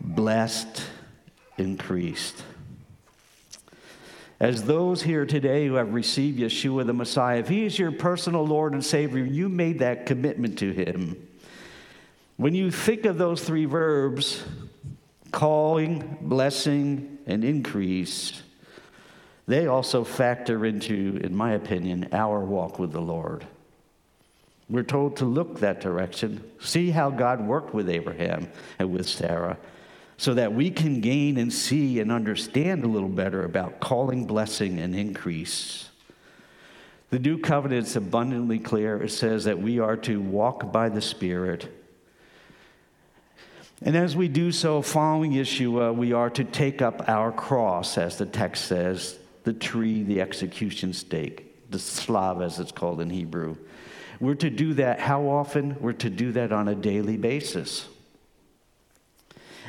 blessed, 0.00 0.82
increased. 1.56 2.42
As 4.44 4.64
those 4.64 5.00
here 5.00 5.24
today 5.24 5.66
who 5.66 5.76
have 5.76 5.94
received 5.94 6.38
Yeshua 6.38 6.84
the 6.84 6.92
Messiah, 6.92 7.38
if 7.38 7.48
He 7.48 7.64
is 7.64 7.78
your 7.78 7.90
personal 7.90 8.46
Lord 8.46 8.74
and 8.74 8.84
Savior, 8.84 9.24
you 9.24 9.48
made 9.48 9.78
that 9.78 10.04
commitment 10.04 10.58
to 10.58 10.70
Him. 10.70 11.16
When 12.36 12.54
you 12.54 12.70
think 12.70 13.06
of 13.06 13.16
those 13.16 13.42
three 13.42 13.64
verbs, 13.64 14.44
calling, 15.30 16.18
blessing, 16.20 17.16
and 17.24 17.42
increase, 17.42 18.42
they 19.46 19.66
also 19.66 20.04
factor 20.04 20.66
into, 20.66 21.18
in 21.24 21.34
my 21.34 21.52
opinion, 21.52 22.10
our 22.12 22.40
walk 22.40 22.78
with 22.78 22.92
the 22.92 23.00
Lord. 23.00 23.46
We're 24.68 24.82
told 24.82 25.16
to 25.16 25.24
look 25.24 25.60
that 25.60 25.80
direction, 25.80 26.44
see 26.60 26.90
how 26.90 27.08
God 27.08 27.40
worked 27.40 27.72
with 27.72 27.88
Abraham 27.88 28.50
and 28.78 28.92
with 28.92 29.08
Sarah, 29.08 29.56
so 30.16 30.34
that 30.34 30.52
we 30.52 30.70
can 30.70 31.00
gain 31.00 31.36
and 31.38 31.52
see 31.52 32.00
and 32.00 32.12
understand 32.12 32.84
a 32.84 32.88
little 32.88 33.08
better 33.08 33.44
about 33.44 33.80
calling, 33.80 34.26
blessing, 34.26 34.78
and 34.78 34.94
increase. 34.94 35.90
The 37.10 37.18
new 37.18 37.38
covenant 37.38 37.86
is 37.86 37.96
abundantly 37.96 38.58
clear. 38.58 39.02
It 39.02 39.10
says 39.10 39.44
that 39.44 39.58
we 39.58 39.78
are 39.78 39.96
to 39.98 40.20
walk 40.20 40.72
by 40.72 40.88
the 40.88 41.00
Spirit. 41.00 41.68
And 43.82 43.96
as 43.96 44.16
we 44.16 44.28
do 44.28 44.50
so, 44.50 44.82
following 44.82 45.32
Yeshua, 45.32 45.94
we 45.94 46.12
are 46.12 46.30
to 46.30 46.44
take 46.44 46.80
up 46.80 47.08
our 47.08 47.30
cross, 47.30 47.98
as 47.98 48.16
the 48.16 48.26
text 48.26 48.64
says, 48.64 49.18
the 49.42 49.52
tree, 49.52 50.02
the 50.02 50.20
execution 50.20 50.92
stake, 50.92 51.70
the 51.70 51.78
slav, 51.78 52.40
as 52.40 52.58
it's 52.58 52.72
called 52.72 53.00
in 53.00 53.10
Hebrew. 53.10 53.56
We're 54.20 54.36
to 54.36 54.50
do 54.50 54.74
that 54.74 55.00
how 55.00 55.28
often? 55.28 55.76
We're 55.80 55.92
to 55.92 56.10
do 56.10 56.32
that 56.32 56.50
on 56.50 56.68
a 56.68 56.74
daily 56.74 57.16
basis. 57.16 57.86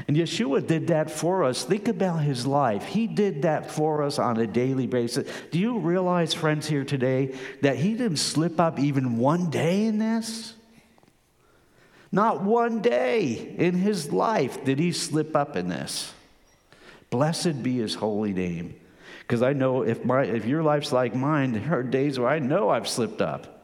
And 0.08 0.18
Yeshua 0.18 0.66
did 0.66 0.88
that 0.88 1.10
for 1.10 1.44
us. 1.44 1.64
Think 1.64 1.88
about 1.88 2.18
his 2.18 2.46
life. 2.46 2.86
He 2.86 3.08
did 3.08 3.44
that 3.44 3.72
for 3.72 4.04
us 4.04 4.20
on 4.20 4.38
a 4.38 4.48
daily 4.48 4.88
basis. 4.88 5.30
Do 5.52 5.60
you 5.60 5.80
realize, 5.80 6.34
friends, 6.34 6.68
here 6.68 6.84
today, 6.84 7.36
that 7.62 7.78
he 7.78 7.94
didn't 7.94 8.18
slip 8.18 8.60
up 8.60 8.80
even 8.80 9.18
one 9.18 9.50
day 9.50 9.86
in 9.86 9.98
this? 9.98 10.54
Not 12.12 12.44
one 12.44 12.82
day 12.82 13.56
in 13.58 13.76
his 13.76 14.12
life 14.12 14.64
did 14.64 14.80
he 14.80 14.92
slip 14.92 15.36
up 15.36 15.56
in 15.56 15.70
this. 15.70 16.14
Blessed 17.10 17.64
be 17.64 17.78
his 17.78 17.96
holy 17.96 18.34
name. 18.34 18.76
Because 19.20 19.42
I 19.42 19.54
know 19.54 19.82
if, 19.82 20.06
my, 20.06 20.24
if 20.24 20.46
your 20.46 20.62
life's 20.62 20.92
like 20.92 21.16
mine, 21.16 21.54
there 21.54 21.80
are 21.80 21.84
days 21.84 22.20
where 22.20 22.30
I 22.30 22.40
know 22.40 22.70
I've 22.70 22.88
slipped 22.88 23.22
up. 23.22 23.64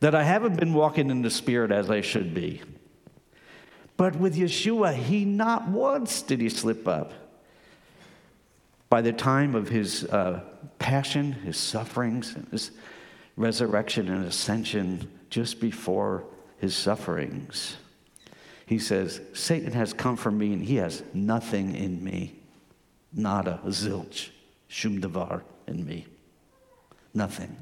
That 0.00 0.14
I 0.14 0.22
haven't 0.22 0.60
been 0.60 0.74
walking 0.74 1.10
in 1.10 1.22
the 1.22 1.30
Spirit 1.30 1.72
as 1.72 1.90
I 1.90 2.00
should 2.00 2.32
be. 2.32 2.62
But 3.98 4.14
with 4.16 4.36
Yeshua, 4.36 4.94
he 4.94 5.24
not 5.24 5.68
once 5.68 6.22
did 6.22 6.40
he 6.40 6.48
slip 6.48 6.86
up. 6.86 7.12
By 8.88 9.02
the 9.02 9.12
time 9.12 9.54
of 9.56 9.68
his 9.68 10.04
uh, 10.04 10.40
passion, 10.78 11.32
his 11.32 11.58
sufferings, 11.58 12.34
his 12.52 12.70
resurrection 13.36 14.08
and 14.08 14.24
ascension, 14.24 15.10
just 15.30 15.60
before 15.60 16.24
his 16.58 16.76
sufferings, 16.76 17.76
he 18.66 18.78
says, 18.78 19.20
Satan 19.34 19.72
has 19.72 19.92
come 19.92 20.16
for 20.16 20.30
me 20.30 20.52
and 20.52 20.62
he 20.62 20.76
has 20.76 21.02
nothing 21.12 21.74
in 21.74 22.02
me. 22.02 22.38
Nada, 23.12 23.60
zilch, 23.66 24.28
shum 24.68 25.00
davar 25.00 25.42
in 25.66 25.84
me. 25.84 26.06
Nothing. 27.14 27.56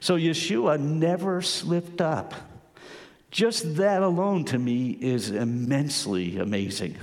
So 0.00 0.16
Yeshua 0.16 0.80
never 0.80 1.42
slipped 1.42 2.00
up. 2.00 2.34
Just 3.36 3.76
that 3.76 4.02
alone 4.02 4.46
to 4.46 4.58
me 4.58 4.92
is 4.98 5.28
immensely 5.28 6.38
amazing 6.38 6.96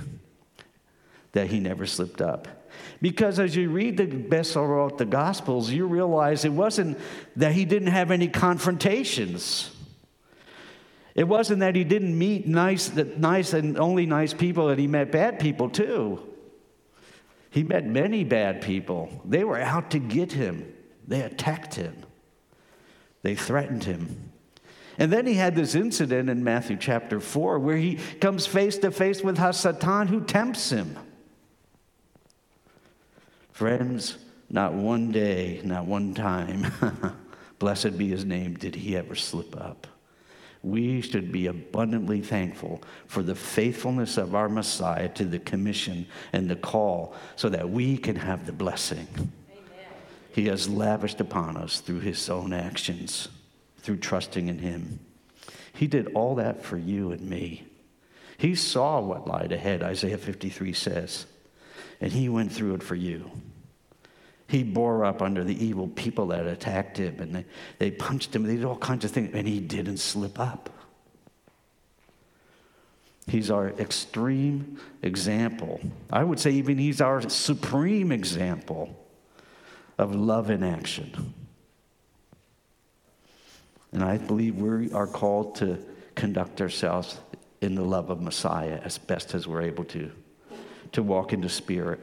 that 1.30 1.46
he 1.46 1.60
never 1.60 1.86
slipped 1.86 2.20
up. 2.20 2.48
Because 3.00 3.38
as 3.38 3.54
you 3.54 3.70
read 3.70 3.96
the 3.96 4.08
Bessorot, 4.08 4.98
the 4.98 5.04
Gospels, 5.04 5.70
you 5.70 5.86
realize 5.86 6.44
it 6.44 6.50
wasn't 6.50 6.98
that 7.36 7.52
he 7.52 7.64
didn't 7.64 7.92
have 7.92 8.10
any 8.10 8.26
confrontations. 8.26 9.70
It 11.14 11.28
wasn't 11.28 11.60
that 11.60 11.76
he 11.76 11.84
didn't 11.84 12.18
meet 12.18 12.48
nice, 12.48 12.92
nice 12.92 13.52
and 13.52 13.78
only 13.78 14.04
nice 14.04 14.34
people, 14.34 14.66
that 14.66 14.78
he 14.80 14.88
met 14.88 15.12
bad 15.12 15.38
people 15.38 15.70
too. 15.70 16.20
He 17.50 17.62
met 17.62 17.86
many 17.86 18.24
bad 18.24 18.60
people. 18.60 19.22
They 19.24 19.44
were 19.44 19.60
out 19.60 19.92
to 19.92 20.00
get 20.00 20.32
him, 20.32 20.74
they 21.06 21.20
attacked 21.20 21.76
him, 21.76 21.94
they 23.22 23.36
threatened 23.36 23.84
him. 23.84 24.32
And 24.98 25.12
then 25.12 25.26
he 25.26 25.34
had 25.34 25.56
this 25.56 25.74
incident 25.74 26.30
in 26.30 26.44
Matthew 26.44 26.76
chapter 26.76 27.20
4 27.20 27.58
where 27.58 27.76
he 27.76 27.96
comes 28.20 28.46
face 28.46 28.78
to 28.78 28.90
face 28.90 29.22
with 29.22 29.38
Hasatan 29.38 30.08
who 30.08 30.20
tempts 30.20 30.70
him. 30.70 30.96
Friends, 33.52 34.18
not 34.50 34.74
one 34.74 35.10
day, 35.10 35.60
not 35.64 35.86
one 35.86 36.14
time, 36.14 36.72
blessed 37.58 37.96
be 37.96 38.08
his 38.08 38.24
name, 38.24 38.54
did 38.54 38.74
he 38.74 38.96
ever 38.96 39.14
slip 39.14 39.56
up. 39.56 39.86
We 40.62 41.02
should 41.02 41.30
be 41.30 41.46
abundantly 41.46 42.22
thankful 42.22 42.82
for 43.06 43.22
the 43.22 43.34
faithfulness 43.34 44.16
of 44.16 44.34
our 44.34 44.48
Messiah 44.48 45.08
to 45.10 45.24
the 45.24 45.38
commission 45.38 46.06
and 46.32 46.48
the 46.48 46.56
call 46.56 47.14
so 47.36 47.48
that 47.50 47.68
we 47.68 47.98
can 47.98 48.16
have 48.16 48.46
the 48.46 48.52
blessing 48.52 49.06
Amen. 49.14 49.30
he 50.32 50.46
has 50.46 50.68
lavished 50.68 51.20
upon 51.20 51.56
us 51.56 51.80
through 51.80 52.00
his 52.00 52.30
own 52.30 52.52
actions, 52.52 53.28
through 53.84 53.98
trusting 53.98 54.48
in 54.48 54.58
him. 54.58 54.98
He 55.74 55.86
did 55.86 56.14
all 56.14 56.36
that 56.36 56.64
for 56.64 56.78
you 56.78 57.12
and 57.12 57.20
me. 57.20 57.66
He 58.38 58.54
saw 58.54 59.00
what 59.00 59.28
lied 59.28 59.52
ahead, 59.52 59.82
Isaiah 59.82 60.16
53 60.16 60.72
says, 60.72 61.26
and 62.00 62.10
he 62.10 62.28
went 62.30 62.50
through 62.50 62.74
it 62.74 62.82
for 62.82 62.94
you. 62.94 63.30
He 64.48 64.62
bore 64.62 65.04
up 65.04 65.20
under 65.20 65.44
the 65.44 65.62
evil 65.62 65.88
people 65.88 66.28
that 66.28 66.46
attacked 66.46 66.96
him, 66.96 67.20
and 67.20 67.34
they, 67.34 67.44
they 67.78 67.90
punched 67.90 68.34
him, 68.34 68.44
they 68.44 68.56
did 68.56 68.64
all 68.64 68.78
kinds 68.78 69.04
of 69.04 69.10
things, 69.10 69.30
and 69.34 69.46
he 69.46 69.60
didn't 69.60 69.98
slip 69.98 70.40
up. 70.40 70.70
He's 73.26 73.50
our 73.50 73.68
extreme 73.68 74.80
example. 75.02 75.80
I 76.10 76.24
would 76.24 76.40
say, 76.40 76.52
even 76.52 76.78
he's 76.78 77.00
our 77.00 77.28
supreme 77.28 78.12
example 78.12 78.96
of 79.98 80.14
love 80.14 80.50
in 80.50 80.62
action. 80.62 81.34
And 83.94 84.02
I 84.02 84.18
believe 84.18 84.56
we 84.56 84.92
are 84.92 85.06
called 85.06 85.54
to 85.56 85.78
conduct 86.16 86.60
ourselves 86.60 87.16
in 87.60 87.76
the 87.76 87.84
love 87.84 88.10
of 88.10 88.20
Messiah 88.20 88.80
as 88.82 88.98
best 88.98 89.34
as 89.34 89.46
we're 89.46 89.62
able 89.62 89.84
to, 89.84 90.10
to 90.92 91.02
walk 91.02 91.32
in 91.32 91.40
the 91.40 91.48
Spirit 91.48 92.00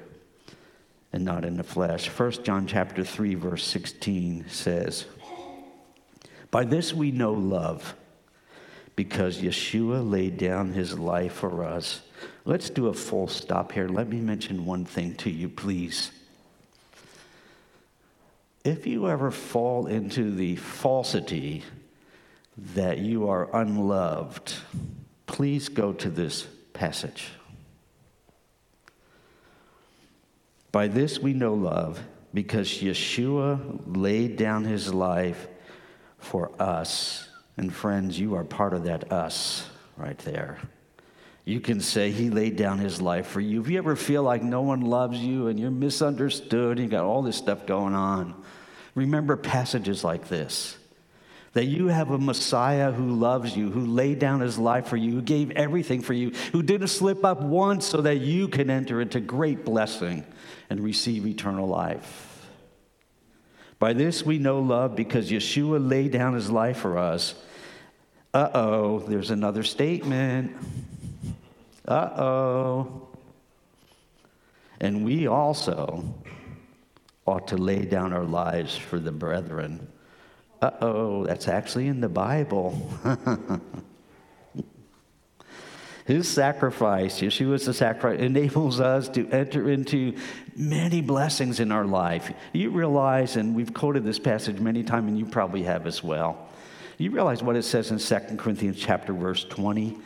and 1.11 1.25
not 1.25 1.43
in 1.43 1.57
the 1.57 1.63
flesh. 1.63 2.07
1 2.07 2.43
John 2.43 2.65
chapter 2.65 3.03
3 3.03 3.35
verse 3.35 3.65
16 3.65 4.45
says, 4.47 5.05
"By 6.49 6.63
this 6.63 6.93
we 6.93 7.11
know 7.11 7.33
love, 7.33 7.93
because 8.95 9.41
Yeshua 9.41 10.09
laid 10.09 10.37
down 10.37 10.71
his 10.71 10.97
life 10.97 11.33
for 11.33 11.65
us." 11.65 12.01
Let's 12.45 12.69
do 12.69 12.87
a 12.87 12.93
full 12.93 13.27
stop 13.27 13.73
here. 13.73 13.89
Let 13.89 14.07
me 14.07 14.21
mention 14.21 14.65
one 14.65 14.85
thing 14.85 15.15
to 15.15 15.29
you, 15.29 15.49
please. 15.49 16.11
If 18.63 18.87
you 18.87 19.09
ever 19.09 19.29
fall 19.29 19.87
into 19.87 20.31
the 20.31 20.55
falsity 20.55 21.63
that 22.57 22.99
you 22.99 23.29
are 23.29 23.55
unloved, 23.55 24.53
please 25.25 25.69
go 25.69 25.93
to 25.93 26.09
this 26.09 26.47
passage. 26.73 27.29
By 30.71 30.87
this 30.87 31.19
we 31.19 31.33
know 31.33 31.53
love, 31.53 32.01
because 32.33 32.69
Yeshua 32.69 33.81
laid 33.85 34.37
down 34.37 34.63
his 34.63 34.93
life 34.93 35.47
for 36.17 36.51
us. 36.59 37.27
And 37.57 37.73
friends, 37.73 38.17
you 38.17 38.35
are 38.35 38.45
part 38.45 38.73
of 38.73 38.85
that 38.85 39.11
us 39.11 39.67
right 39.97 40.17
there. 40.19 40.59
You 41.43 41.59
can 41.59 41.81
say 41.81 42.11
he 42.11 42.29
laid 42.29 42.55
down 42.55 42.77
his 42.77 43.01
life 43.01 43.27
for 43.27 43.41
you. 43.41 43.61
If 43.61 43.69
you 43.69 43.77
ever 43.79 43.95
feel 43.95 44.23
like 44.23 44.43
no 44.43 44.61
one 44.61 44.81
loves 44.81 45.19
you 45.19 45.47
and 45.47 45.59
you're 45.59 45.71
misunderstood, 45.71 46.77
and 46.77 46.85
you 46.85 46.87
got 46.87 47.03
all 47.03 47.21
this 47.21 47.35
stuff 47.35 47.65
going 47.65 47.95
on, 47.95 48.41
remember 48.95 49.35
passages 49.35 50.03
like 50.03 50.29
this 50.29 50.77
that 51.53 51.65
you 51.65 51.87
have 51.87 52.11
a 52.11 52.17
Messiah 52.17 52.91
who 52.91 53.11
loves 53.11 53.57
you, 53.57 53.69
who 53.69 53.85
laid 53.85 54.19
down 54.19 54.39
his 54.39 54.57
life 54.57 54.87
for 54.87 54.95
you, 54.95 55.11
who 55.11 55.21
gave 55.21 55.51
everything 55.51 56.01
for 56.01 56.13
you, 56.13 56.31
who 56.53 56.63
didn't 56.63 56.87
slip 56.87 57.25
up 57.25 57.41
once 57.41 57.85
so 57.85 58.01
that 58.01 58.21
you 58.21 58.47
can 58.47 58.69
enter 58.69 59.01
into 59.01 59.19
great 59.19 59.65
blessing 59.65 60.25
and 60.69 60.79
receive 60.79 61.27
eternal 61.27 61.67
life. 61.67 62.47
By 63.79 63.93
this 63.93 64.23
we 64.23 64.37
know 64.37 64.59
love 64.59 64.95
because 64.95 65.29
Yeshua 65.29 65.89
laid 65.89 66.11
down 66.11 66.33
his 66.33 66.49
life 66.49 66.77
for 66.77 66.97
us. 66.97 67.35
Uh 68.33 68.49
oh, 68.53 68.99
there's 68.99 69.31
another 69.31 69.63
statement. 69.63 70.55
Uh 71.85 72.09
oh. 72.15 73.07
And 74.79 75.03
we 75.03 75.27
also 75.27 76.05
ought 77.25 77.47
to 77.49 77.57
lay 77.57 77.83
down 77.83 78.13
our 78.13 78.23
lives 78.23 78.77
for 78.77 78.99
the 78.99 79.11
brethren. 79.11 79.87
Uh 80.61 80.71
oh, 80.81 81.25
that's 81.25 81.47
actually 81.47 81.87
in 81.87 82.01
the 82.01 82.09
Bible. 82.09 82.89
His 86.05 86.27
sacrifice, 86.27 87.21
Yeshua's 87.21 87.65
the 87.65 87.73
sacrifice, 87.73 88.19
enables 88.19 88.79
us 88.79 89.07
to 89.09 89.27
enter 89.29 89.69
into 89.69 90.15
many 90.55 91.01
blessings 91.01 91.59
in 91.59 91.71
our 91.71 91.85
life. 91.85 92.31
You 92.53 92.71
realize, 92.71 93.37
and 93.37 93.55
we've 93.55 93.73
quoted 93.73 94.03
this 94.03 94.19
passage 94.19 94.59
many 94.59 94.83
times, 94.83 95.07
and 95.07 95.17
you 95.17 95.25
probably 95.25 95.63
have 95.63 95.87
as 95.87 96.03
well. 96.03 96.49
You 96.97 97.11
realize 97.11 97.41
what 97.41 97.55
it 97.55 97.63
says 97.63 97.91
in 97.91 97.97
2 97.97 98.35
Corinthians 98.37 98.77
chapter 98.77 99.13
verse 99.13 99.43
20? 99.45 99.97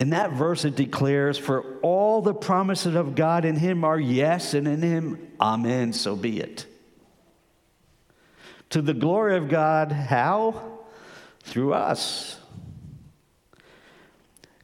In 0.00 0.10
that 0.10 0.32
verse, 0.32 0.64
it 0.64 0.76
declares, 0.76 1.38
For 1.38 1.78
all 1.80 2.20
the 2.20 2.34
promises 2.34 2.94
of 2.94 3.14
God 3.14 3.44
in 3.44 3.56
him 3.56 3.84
are 3.84 3.98
yes, 3.98 4.54
and 4.54 4.68
in 4.68 4.82
him, 4.82 5.32
amen, 5.40 5.92
so 5.92 6.14
be 6.14 6.40
it. 6.40 6.66
To 8.74 8.82
the 8.82 8.92
glory 8.92 9.36
of 9.36 9.48
God, 9.48 9.92
how? 9.92 10.80
Through 11.44 11.74
us. 11.74 12.40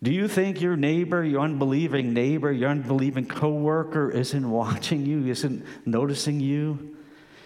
Do 0.02 0.12
you 0.12 0.26
think 0.26 0.60
your 0.60 0.74
neighbor, 0.74 1.22
your 1.22 1.42
unbelieving 1.42 2.12
neighbor, 2.12 2.50
your 2.50 2.70
unbelieving 2.70 3.26
coworker 3.26 4.10
isn't 4.10 4.50
watching 4.50 5.06
you, 5.06 5.28
isn't 5.28 5.64
noticing 5.86 6.40
you? 6.40 6.96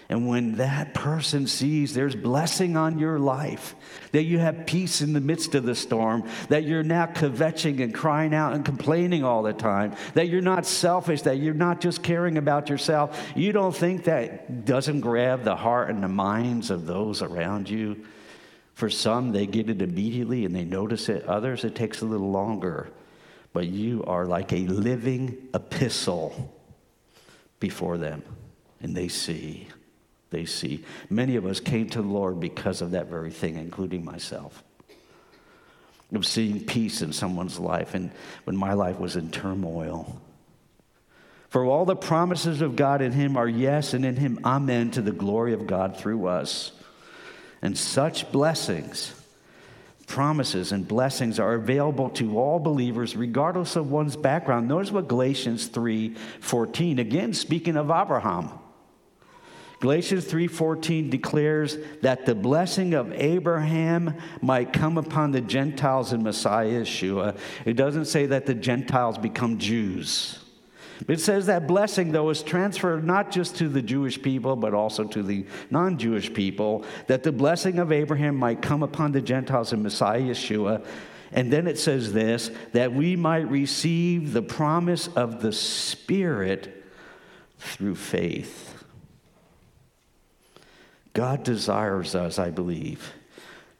And 0.08 0.28
when 0.28 0.56
that 0.56 0.92
person 0.92 1.46
sees 1.46 1.94
there's 1.94 2.14
blessing 2.14 2.76
on 2.76 2.98
your 2.98 3.18
life, 3.18 3.74
that 4.12 4.24
you 4.24 4.38
have 4.38 4.66
peace 4.66 5.00
in 5.00 5.12
the 5.14 5.20
midst 5.20 5.54
of 5.54 5.64
the 5.64 5.74
storm, 5.74 6.28
that 6.50 6.64
you're 6.64 6.82
not 6.82 7.14
kvetching 7.14 7.82
and 7.82 7.94
crying 7.94 8.34
out 8.34 8.52
and 8.52 8.64
complaining 8.64 9.24
all 9.24 9.42
the 9.42 9.52
time, 9.52 9.94
that 10.12 10.28
you're 10.28 10.42
not 10.42 10.66
selfish, 10.66 11.22
that 11.22 11.38
you're 11.38 11.54
not 11.54 11.80
just 11.80 12.02
caring 12.02 12.36
about 12.36 12.68
yourself, 12.68 13.32
you 13.34 13.52
don't 13.52 13.74
think 13.74 14.04
that 14.04 14.64
doesn't 14.64 15.00
grab 15.00 15.42
the 15.42 15.56
heart 15.56 15.88
and 15.88 16.02
the 16.02 16.08
minds 16.08 16.70
of 16.70 16.86
those 16.86 17.22
around 17.22 17.70
you? 17.70 18.04
For 18.74 18.90
some, 18.90 19.32
they 19.32 19.46
get 19.46 19.70
it 19.70 19.80
immediately 19.80 20.44
and 20.44 20.54
they 20.54 20.64
notice 20.64 21.08
it. 21.08 21.24
Others, 21.24 21.64
it 21.64 21.74
takes 21.74 22.02
a 22.02 22.06
little 22.06 22.30
longer. 22.30 22.88
But 23.52 23.68
you 23.68 24.04
are 24.04 24.26
like 24.26 24.52
a 24.52 24.66
living 24.66 25.48
epistle 25.54 26.52
before 27.60 27.96
them, 27.96 28.24
and 28.82 28.96
they 28.96 29.06
see 29.06 29.68
they 30.34 30.44
see. 30.44 30.84
Many 31.08 31.36
of 31.36 31.46
us 31.46 31.60
came 31.60 31.88
to 31.90 32.02
the 32.02 32.08
Lord 32.08 32.40
because 32.40 32.82
of 32.82 32.90
that 32.90 33.06
very 33.06 33.30
thing, 33.30 33.56
including 33.56 34.04
myself. 34.04 34.64
Of 36.12 36.26
seeing 36.26 36.64
peace 36.64 37.02
in 37.02 37.12
someone's 37.12 37.58
life 37.58 37.94
and 37.94 38.10
when 38.42 38.56
my 38.56 38.72
life 38.72 38.98
was 38.98 39.14
in 39.14 39.30
turmoil. 39.30 40.20
For 41.50 41.64
all 41.64 41.84
the 41.84 41.94
promises 41.94 42.62
of 42.62 42.74
God 42.74 43.00
in 43.00 43.12
Him 43.12 43.36
are 43.36 43.48
yes, 43.48 43.94
and 43.94 44.04
in 44.04 44.16
Him, 44.16 44.40
amen, 44.44 44.90
to 44.92 45.02
the 45.02 45.12
glory 45.12 45.52
of 45.52 45.68
God 45.68 45.96
through 45.96 46.26
us. 46.26 46.72
And 47.62 47.78
such 47.78 48.32
blessings, 48.32 49.14
promises, 50.08 50.72
and 50.72 50.86
blessings 50.86 51.38
are 51.38 51.54
available 51.54 52.10
to 52.10 52.38
all 52.38 52.58
believers, 52.58 53.14
regardless 53.14 53.76
of 53.76 53.88
one's 53.88 54.16
background. 54.16 54.66
Notice 54.66 54.90
what 54.90 55.06
Galatians 55.06 55.68
3 55.68 56.16
14, 56.40 56.98
again, 56.98 57.32
speaking 57.32 57.76
of 57.76 57.88
Abraham. 57.88 58.50
Galatians 59.84 60.24
3:14 60.24 61.10
declares 61.10 61.76
that 62.00 62.24
the 62.24 62.34
blessing 62.34 62.94
of 62.94 63.12
Abraham 63.12 64.14
might 64.40 64.72
come 64.72 64.96
upon 64.96 65.32
the 65.32 65.42
Gentiles 65.42 66.10
in 66.14 66.22
Messiah 66.22 66.80
Yeshua. 66.80 67.36
It 67.66 67.74
doesn't 67.74 68.06
say 68.06 68.24
that 68.24 68.46
the 68.46 68.54
Gentiles 68.54 69.18
become 69.18 69.58
Jews. 69.58 70.38
It 71.06 71.20
says 71.20 71.44
that 71.46 71.66
blessing, 71.66 72.12
though, 72.12 72.30
is 72.30 72.42
transferred 72.42 73.04
not 73.04 73.30
just 73.30 73.56
to 73.56 73.68
the 73.68 73.82
Jewish 73.82 74.22
people, 74.22 74.56
but 74.56 74.72
also 74.72 75.04
to 75.04 75.22
the 75.22 75.44
non 75.70 75.98
Jewish 75.98 76.32
people, 76.32 76.86
that 77.08 77.22
the 77.22 77.32
blessing 77.32 77.78
of 77.78 77.92
Abraham 77.92 78.36
might 78.36 78.62
come 78.62 78.82
upon 78.82 79.12
the 79.12 79.20
Gentiles 79.20 79.74
in 79.74 79.82
Messiah 79.82 80.22
Yeshua. 80.22 80.82
And 81.30 81.52
then 81.52 81.66
it 81.66 81.78
says 81.78 82.14
this 82.14 82.50
that 82.72 82.94
we 82.94 83.16
might 83.16 83.50
receive 83.50 84.32
the 84.32 84.40
promise 84.40 85.08
of 85.08 85.42
the 85.42 85.52
Spirit 85.52 86.86
through 87.58 87.96
faith. 87.96 88.73
God 91.14 91.44
desires 91.44 92.14
us, 92.14 92.38
I 92.38 92.50
believe, 92.50 93.12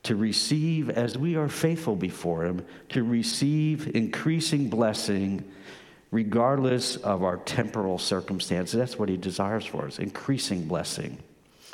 to 0.04 0.16
receive, 0.16 0.88
as 0.88 1.18
we 1.18 1.36
are 1.36 1.48
faithful 1.48 1.96
before 1.96 2.44
Him, 2.44 2.64
to 2.90 3.02
receive 3.02 3.94
increasing 3.94 4.70
blessing 4.70 5.44
regardless 6.10 6.96
of 6.96 7.24
our 7.24 7.38
temporal 7.38 7.98
circumstances. 7.98 8.78
That's 8.78 8.98
what 8.98 9.08
He 9.08 9.16
desires 9.16 9.66
for 9.66 9.86
us 9.86 9.98
increasing 9.98 10.66
blessing. 10.66 11.18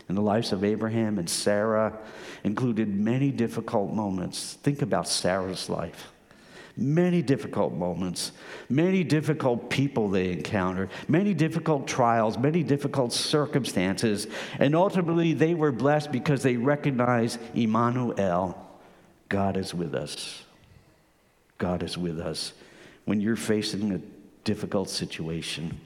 And 0.09 0.17
the 0.17 0.23
lives 0.23 0.53
of 0.53 0.65
Abraham 0.65 1.19
and 1.19 1.29
Sarah 1.29 1.99
included 2.43 2.89
many 2.89 3.31
difficult 3.31 3.93
moments. 3.93 4.55
Think 4.63 4.81
about 4.81 5.07
Sarah's 5.07 5.69
life 5.69 6.11
many 6.81 7.21
difficult 7.21 7.75
moments, 7.75 8.33
many 8.69 9.05
difficult 9.05 9.69
people 9.69 10.09
they 10.09 10.33
encountered, 10.33 10.91
many 11.07 11.35
difficult 11.35 11.87
trials, 11.87 12.39
many 12.39 12.63
difficult 12.63 13.13
circumstances. 13.13 14.27
And 14.59 14.75
ultimately, 14.75 15.35
they 15.35 15.55
were 15.55 15.73
blessed 15.73 16.11
because 16.11 16.43
they 16.43 16.57
recognized 16.57 17.39
Emmanuel, 17.55 18.67
God 19.29 19.57
is 19.57 19.75
with 19.75 19.95
us. 19.95 20.45
God 21.59 21.83
is 21.83 21.99
with 21.99 22.19
us. 22.19 22.55
When 23.05 23.21
you're 23.21 23.37
facing 23.37 23.93
a 23.93 24.01
difficult 24.45 24.89
situation, 24.89 25.79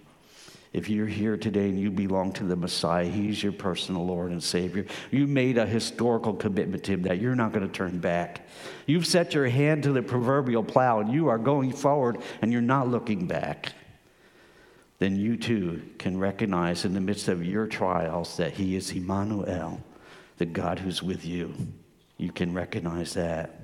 if 0.75 0.89
you're 0.89 1.07
here 1.07 1.37
today 1.37 1.69
and 1.69 1.79
you 1.79 1.89
belong 1.89 2.33
to 2.33 2.45
the 2.45 2.57
Messiah, 2.57 3.05
He's 3.05 3.41
your 3.41 3.53
personal 3.53 4.05
Lord 4.05 4.33
and 4.33 4.43
Savior. 4.43 4.85
You 5.13 5.29
made 5.29 5.57
a 5.57 5.65
historical 5.65 6.35
commitment 6.35 6.83
to 6.85 6.93
Him 6.93 7.03
that 7.03 7.21
you're 7.21 7.37
not 7.37 7.53
going 7.53 7.65
to 7.65 7.73
turn 7.73 8.01
back. 8.01 8.47
You've 8.85 9.07
set 9.07 9.35
your 9.35 9.47
hand 9.47 9.85
to 9.85 9.93
the 9.93 10.03
proverbial 10.03 10.65
plow 10.65 10.99
and 10.99 11.13
you 11.13 11.29
are 11.29 11.39
going 11.39 11.73
forward 11.73 12.19
and 12.43 12.53
you're 12.53 12.61
not 12.61 12.89
looking 12.89 13.29
back. 13.29 13.73
Then 14.99 15.17
you 15.17 15.37
too 15.37 15.81
can 15.97 16.19
recognize 16.19 16.85
in 16.85 16.93
the 16.93 17.01
midst 17.01 17.29
of 17.29 17.45
your 17.45 17.69
trials 17.69 18.37
that 18.39 18.55
He 18.55 18.75
is 18.75 18.91
Emmanuel, 18.91 19.81
the 20.39 20.47
God 20.47 20.81
who's 20.81 21.05
with 21.05 21.25
you. 21.25 21.55
You 22.19 22.33
can 22.33 22.53
recognize 22.53 23.15
that. 23.15 23.64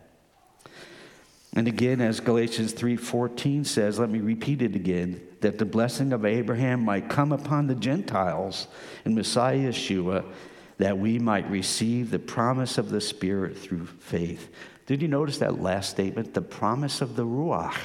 And 1.54 1.66
again, 1.66 2.00
as 2.00 2.20
Galatians 2.20 2.72
3:14 2.74 3.66
says, 3.66 3.98
let 3.98 4.10
me 4.10 4.20
repeat 4.20 4.62
it 4.62 4.76
again, 4.76 5.20
that 5.40 5.58
the 5.58 5.64
blessing 5.64 6.12
of 6.12 6.24
Abraham 6.24 6.84
might 6.84 7.08
come 7.08 7.32
upon 7.32 7.66
the 7.66 7.74
Gentiles 7.74 8.68
in 9.04 9.14
Messiah 9.14 9.70
Yeshua, 9.70 10.24
that 10.78 10.98
we 10.98 11.18
might 11.18 11.50
receive 11.50 12.10
the 12.10 12.18
promise 12.18 12.78
of 12.78 12.90
the 12.90 13.00
Spirit 13.00 13.58
through 13.58 13.86
faith. 13.86 14.48
Did 14.86 15.02
you 15.02 15.08
notice 15.08 15.38
that 15.38 15.60
last 15.60 15.90
statement? 15.90 16.34
The 16.34 16.42
promise 16.42 17.00
of 17.00 17.16
the 17.16 17.24
Ruach, 17.26 17.76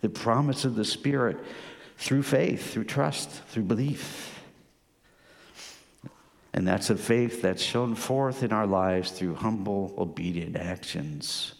the 0.00 0.08
promise 0.08 0.64
of 0.64 0.74
the 0.74 0.84
Spirit 0.84 1.38
through 1.98 2.22
faith, 2.22 2.72
through 2.72 2.84
trust, 2.84 3.30
through 3.48 3.64
belief. 3.64 4.32
And 6.52 6.66
that's 6.66 6.90
a 6.90 6.96
faith 6.96 7.42
that's 7.42 7.62
shown 7.62 7.94
forth 7.94 8.42
in 8.42 8.52
our 8.52 8.66
lives 8.66 9.10
through 9.10 9.34
humble, 9.34 9.94
obedient 9.96 10.56
actions. 10.56 11.55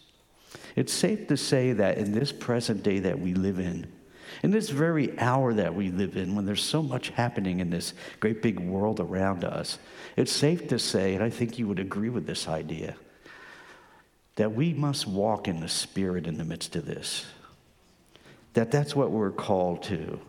It's 0.77 0.93
safe 0.93 1.27
to 1.29 1.37
say 1.37 1.73
that 1.73 1.97
in 1.97 2.11
this 2.11 2.31
present 2.31 2.83
day 2.83 2.99
that 2.99 3.19
we 3.19 3.33
live 3.33 3.57
in, 3.57 3.91
in 4.43 4.51
this 4.51 4.69
very 4.69 5.17
hour 5.17 5.51
that 5.55 5.73
we 5.73 5.89
live 5.89 6.15
in, 6.15 6.35
when 6.35 6.45
there's 6.45 6.63
so 6.63 6.83
much 6.83 7.09
happening 7.09 7.59
in 7.59 7.71
this 7.71 7.95
great 8.19 8.43
big 8.43 8.59
world 8.59 8.99
around 8.99 9.43
us, 9.43 9.79
it's 10.15 10.31
safe 10.31 10.67
to 10.67 10.77
say, 10.77 11.15
and 11.15 11.23
I 11.23 11.31
think 11.31 11.57
you 11.57 11.67
would 11.67 11.79
agree 11.79 12.09
with 12.09 12.27
this 12.27 12.47
idea, 12.47 12.95
that 14.35 14.53
we 14.53 14.71
must 14.71 15.07
walk 15.07 15.47
in 15.47 15.61
the 15.61 15.67
Spirit 15.67 16.27
in 16.27 16.37
the 16.37 16.45
midst 16.45 16.75
of 16.75 16.85
this. 16.85 17.25
That 18.53 18.69
that's 18.69 18.95
what 18.95 19.09
we're 19.09 19.31
called 19.31 19.81
to, 19.83 20.19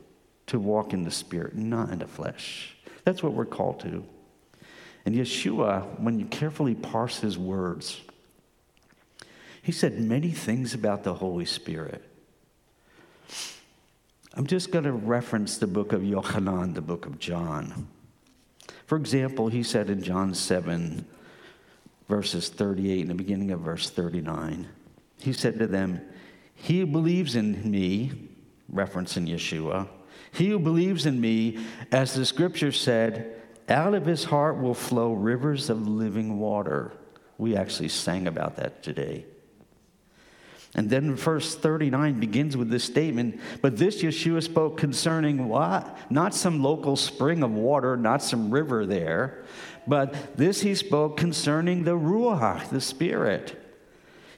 to 0.47 0.59
walk 0.59 0.95
in 0.95 1.05
the 1.05 1.11
Spirit, 1.11 1.57
not 1.57 1.91
in 1.91 1.99
the 1.99 2.07
flesh. 2.07 2.75
That's 3.05 3.23
what 3.23 3.35
we're 3.35 3.45
called 3.45 3.81
to. 3.81 4.03
And 5.05 5.15
Yeshua, 5.15 6.01
when 6.01 6.19
you 6.19 6.25
carefully 6.25 6.75
parse 6.75 7.19
his 7.19 7.37
words, 7.37 8.01
he 9.69 9.73
said 9.73 10.01
many 10.01 10.31
things 10.31 10.73
about 10.73 11.05
the 11.05 11.13
Holy 11.13 11.45
Spirit. 11.45 12.03
I'm 14.33 14.47
just 14.47 14.71
going 14.71 14.85
to 14.85 14.93
reference 14.93 15.59
the 15.59 15.67
book 15.67 15.93
of 15.93 16.03
Yohanan, 16.03 16.73
the 16.73 16.81
book 16.81 17.05
of 17.05 17.19
John. 17.19 17.87
For 18.87 18.97
example, 18.97 19.49
he 19.49 19.63
said 19.63 19.91
in 19.91 20.03
John 20.03 20.33
7, 20.33 21.05
verses 22.09 22.49
38, 22.49 23.01
in 23.03 23.09
the 23.09 23.15
beginning 23.15 23.51
of 23.51 23.61
verse 23.61 23.91
39, 23.91 24.67
he 25.21 25.35
said 25.35 25.59
to 25.59 25.67
them, 25.67 26.01
He 26.55 26.81
who 26.81 26.87
believes 26.87 27.37
in 27.37 27.71
me, 27.71 28.13
referencing 28.73 29.29
Yeshua, 29.29 29.87
he 30.33 30.49
who 30.49 30.59
believes 30.59 31.05
in 31.05 31.21
me, 31.21 31.59
as 31.93 32.15
the 32.15 32.25
scripture 32.25 32.73
said, 32.73 33.39
out 33.69 33.93
of 33.93 34.07
his 34.07 34.25
heart 34.25 34.59
will 34.59 34.73
flow 34.73 35.13
rivers 35.13 35.69
of 35.69 35.87
living 35.87 36.39
water. 36.39 36.95
We 37.37 37.55
actually 37.55 37.91
sang 37.91 38.27
about 38.27 38.57
that 38.57 38.83
today. 38.83 39.27
And 40.79 40.89
then 40.89 41.17
verse 41.17 41.57
39 41.57 42.21
begins 42.21 42.57
with 42.57 42.71
this 42.71 42.85
statement 42.85 43.41
But 43.61 43.79
this 43.79 44.01
Yeshua 44.01 44.45
spoke 44.45 44.77
concerning 44.77 45.49
what? 45.49 45.99
Not 46.09 46.37
some 46.37 46.63
local 46.63 46.95
spring 46.95 47.43
of 47.43 47.51
water, 47.51 47.97
not 47.97 48.23
some 48.23 48.53
river 48.53 48.87
there, 48.87 49.43
but 49.89 50.37
this 50.37 50.61
he 50.61 50.77
spoke 50.77 51.17
concerning 51.17 51.83
the 51.83 51.99
Ruach, 51.99 52.71
the 52.71 52.81
Spirit. 52.81 53.61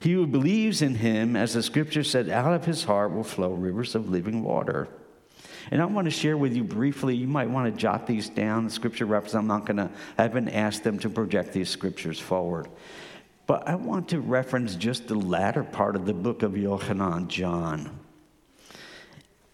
He 0.00 0.14
who 0.14 0.26
believes 0.26 0.80
in 0.80 0.94
him, 0.94 1.36
as 1.36 1.52
the 1.52 1.62
scripture 1.62 2.02
said, 2.02 2.30
out 2.30 2.54
of 2.54 2.64
his 2.64 2.84
heart 2.84 3.12
will 3.12 3.22
flow 3.22 3.52
rivers 3.52 3.94
of 3.94 4.08
living 4.08 4.42
water. 4.42 4.88
And 5.70 5.82
I 5.82 5.84
want 5.84 6.06
to 6.06 6.10
share 6.10 6.38
with 6.38 6.56
you 6.56 6.64
briefly, 6.64 7.14
you 7.16 7.28
might 7.28 7.50
want 7.50 7.70
to 7.70 7.78
jot 7.78 8.06
these 8.06 8.30
down, 8.30 8.64
the 8.64 8.70
scripture 8.70 9.04
references. 9.04 9.34
I'm 9.34 9.46
not 9.46 9.66
going 9.66 9.76
to, 9.76 9.90
I 10.16 10.22
haven't 10.22 10.48
asked 10.48 10.84
them 10.84 10.98
to 11.00 11.10
project 11.10 11.52
these 11.52 11.68
scriptures 11.68 12.18
forward. 12.18 12.66
But 13.50 13.66
I 13.66 13.74
want 13.74 14.10
to 14.10 14.20
reference 14.20 14.76
just 14.76 15.08
the 15.08 15.16
latter 15.16 15.64
part 15.64 15.96
of 15.96 16.06
the 16.06 16.14
book 16.14 16.44
of 16.44 16.56
Yohanan, 16.56 17.26
John. 17.26 17.98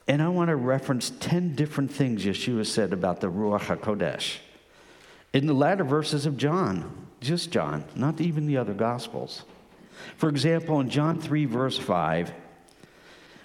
And 0.06 0.20
I 0.20 0.28
want 0.28 0.50
to 0.50 0.56
reference 0.56 1.12
10 1.18 1.54
different 1.54 1.90
things 1.90 2.22
Yeshua 2.22 2.66
said 2.66 2.92
about 2.92 3.22
the 3.22 3.28
Ruach 3.28 3.74
HaKodesh 3.74 4.36
in 5.32 5.46
the 5.46 5.54
latter 5.54 5.82
verses 5.82 6.26
of 6.26 6.36
John, 6.36 7.06
just 7.22 7.50
John, 7.50 7.86
not 7.94 8.20
even 8.20 8.46
the 8.46 8.58
other 8.58 8.74
Gospels. 8.74 9.44
For 10.18 10.28
example, 10.28 10.78
in 10.80 10.90
John 10.90 11.18
3, 11.18 11.46
verse 11.46 11.78
5, 11.78 12.34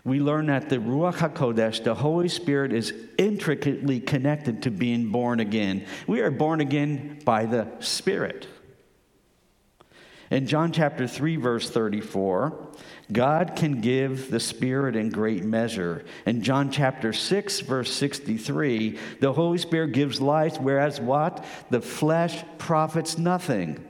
we 0.03 0.19
learn 0.19 0.47
that 0.47 0.67
the 0.67 0.79
Ruach 0.79 1.13
HaKodesh, 1.13 1.85
the 1.85 1.95
Holy 1.95 2.27
Spirit, 2.27 2.73
is 2.73 2.93
intricately 3.17 4.01
connected 4.01 4.63
to 4.63 4.69
being 4.69 5.13
born 5.13 5.39
again. 5.39 5.85
We 6.07 6.19
are 6.19 6.29
born 6.29 6.59
again 6.59 7.21
by 7.23 7.45
the 7.45 7.69
Spirit. 7.79 8.47
In 10.31 10.47
John 10.47 10.71
chapter 10.71 11.07
3, 11.07 11.35
verse 11.35 11.69
34, 11.69 12.57
God 13.11 13.57
can 13.57 13.81
give 13.81 14.31
the 14.31 14.39
Spirit 14.39 14.95
in 14.95 15.09
great 15.09 15.43
measure. 15.43 16.05
In 16.25 16.41
John 16.41 16.71
chapter 16.71 17.11
6, 17.11 17.59
verse 17.59 17.91
63, 17.91 18.97
the 19.19 19.33
Holy 19.33 19.57
Spirit 19.57 19.91
gives 19.91 20.21
life, 20.21 20.57
whereas 20.57 21.01
what? 21.01 21.43
The 21.69 21.81
flesh 21.81 22.45
profits 22.57 23.17
nothing. 23.17 23.85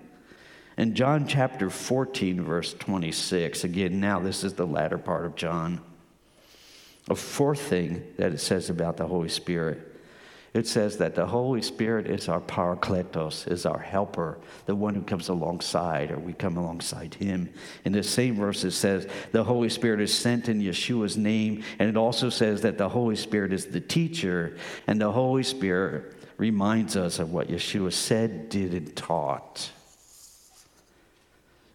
In 0.79 0.95
John 0.95 1.27
chapter 1.27 1.69
14, 1.69 2.41
verse 2.41 2.73
26, 2.73 3.63
again, 3.63 3.99
now 3.99 4.19
this 4.19 4.43
is 4.43 4.55
the 4.55 4.65
latter 4.65 4.97
part 4.97 5.25
of 5.25 5.35
John. 5.35 5.79
A 7.07 7.15
fourth 7.15 7.61
thing 7.61 8.03
that 8.17 8.31
it 8.31 8.39
says 8.39 8.71
about 8.71 8.97
the 8.97 9.05
Holy 9.05 9.29
Spirit 9.29 9.90
it 10.53 10.67
says 10.67 10.97
that 10.97 11.15
the 11.15 11.25
Holy 11.25 11.61
Spirit 11.61 12.07
is 12.07 12.27
our 12.27 12.41
parakletos, 12.41 13.49
is 13.49 13.65
our 13.65 13.79
helper, 13.79 14.37
the 14.65 14.75
one 14.75 14.93
who 14.93 15.01
comes 15.01 15.29
alongside, 15.29 16.11
or 16.11 16.19
we 16.19 16.33
come 16.33 16.57
alongside 16.57 17.13
him. 17.13 17.53
In 17.85 17.93
the 17.93 18.03
same 18.03 18.35
verse, 18.35 18.65
it 18.65 18.71
says 18.71 19.07
the 19.31 19.45
Holy 19.45 19.69
Spirit 19.69 20.01
is 20.01 20.13
sent 20.13 20.49
in 20.49 20.61
Yeshua's 20.61 21.15
name, 21.15 21.63
and 21.79 21.89
it 21.89 21.95
also 21.95 22.29
says 22.29 22.61
that 22.61 22.77
the 22.77 22.89
Holy 22.89 23.15
Spirit 23.15 23.53
is 23.53 23.67
the 23.67 23.79
teacher, 23.79 24.57
and 24.87 24.99
the 24.99 25.11
Holy 25.11 25.43
Spirit 25.43 26.15
reminds 26.37 26.97
us 26.97 27.19
of 27.19 27.31
what 27.31 27.47
Yeshua 27.47 27.93
said, 27.93 28.49
did, 28.49 28.73
and 28.73 28.93
taught. 28.93 29.71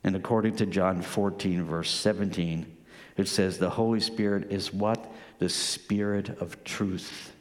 And 0.05 0.15
according 0.15 0.57
to 0.57 0.67
John 0.67 1.01
14, 1.01 1.65
verse 1.65 1.91
17, 1.91 2.77
it 3.17 3.29
says 3.29 3.59
the 3.59 3.71
Holy 3.71 4.01
Spirit 4.01 4.53
is 4.53 4.71
what? 4.71 5.11
The 5.39 5.49
Spirit 5.49 6.29
of 6.41 6.63
truth. 6.63 7.33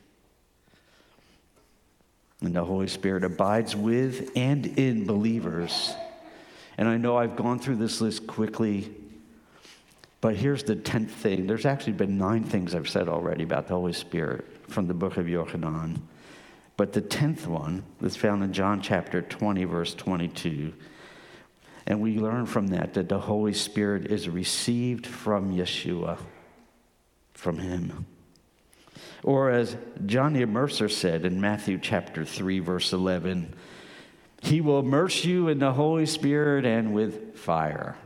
And 2.45 2.55
the 2.55 2.63
Holy 2.63 2.88
Spirit 2.88 3.23
abides 3.23 3.75
with 3.75 4.31
and 4.36 4.65
in 4.65 5.05
believers. 5.05 5.93
And 6.77 6.88
I 6.88 6.97
know 6.97 7.17
I've 7.17 7.36
gone 7.36 7.60
through 7.60 7.77
this 7.77 8.01
list 8.01 8.27
quickly, 8.27 8.91
but 10.21 10.36
here's 10.36 10.63
the 10.63 10.75
tenth 10.75 11.12
thing. 11.12 11.47
There's 11.47 11.65
actually 11.65 11.93
been 11.93 12.17
nine 12.17 12.43
things 12.43 12.75
I've 12.75 12.89
said 12.89 13.10
already 13.10 13.43
about 13.43 13.67
the 13.67 13.75
Holy 13.75 13.93
Spirit 13.93 14.45
from 14.67 14.88
the 14.88 14.93
book 14.93 15.17
of 15.17 15.25
Yochanan. 15.25 15.99
But 16.77 16.93
the 16.93 17.01
tenth 17.01 17.47
one 17.47 17.84
is 18.01 18.15
found 18.15 18.43
in 18.43 18.51
John 18.51 18.81
chapter 18.81 19.21
20, 19.21 19.63
verse 19.63 19.93
22. 19.93 20.73
And 21.88 22.01
we 22.01 22.17
learn 22.17 22.45
from 22.45 22.67
that 22.67 22.95
that 22.95 23.10
the 23.10 23.19
Holy 23.19 23.53
Spirit 23.53 24.08
is 24.08 24.27
received 24.27 25.08
from 25.08 25.55
Yeshua, 25.55 26.17
from 27.34 27.60
Him. 27.60 28.05
Or 29.26 29.50
as 29.50 29.76
John 30.06 30.34
the 30.34 30.44
Immerser 30.44 30.90
said 30.90 31.26
in 31.26 31.42
Matthew 31.42 31.80
chapter 31.80 32.24
3, 32.24 32.60
verse 32.60 32.94
11, 32.94 33.56
He 34.44 34.62
will 34.62 34.80
immerse 34.80 35.26
you 35.26 35.48
in 35.48 35.58
the 35.58 35.74
Holy 35.74 36.06
Spirit 36.06 36.64
and 36.64 36.94
with 36.94 37.36
fire. 37.36 37.98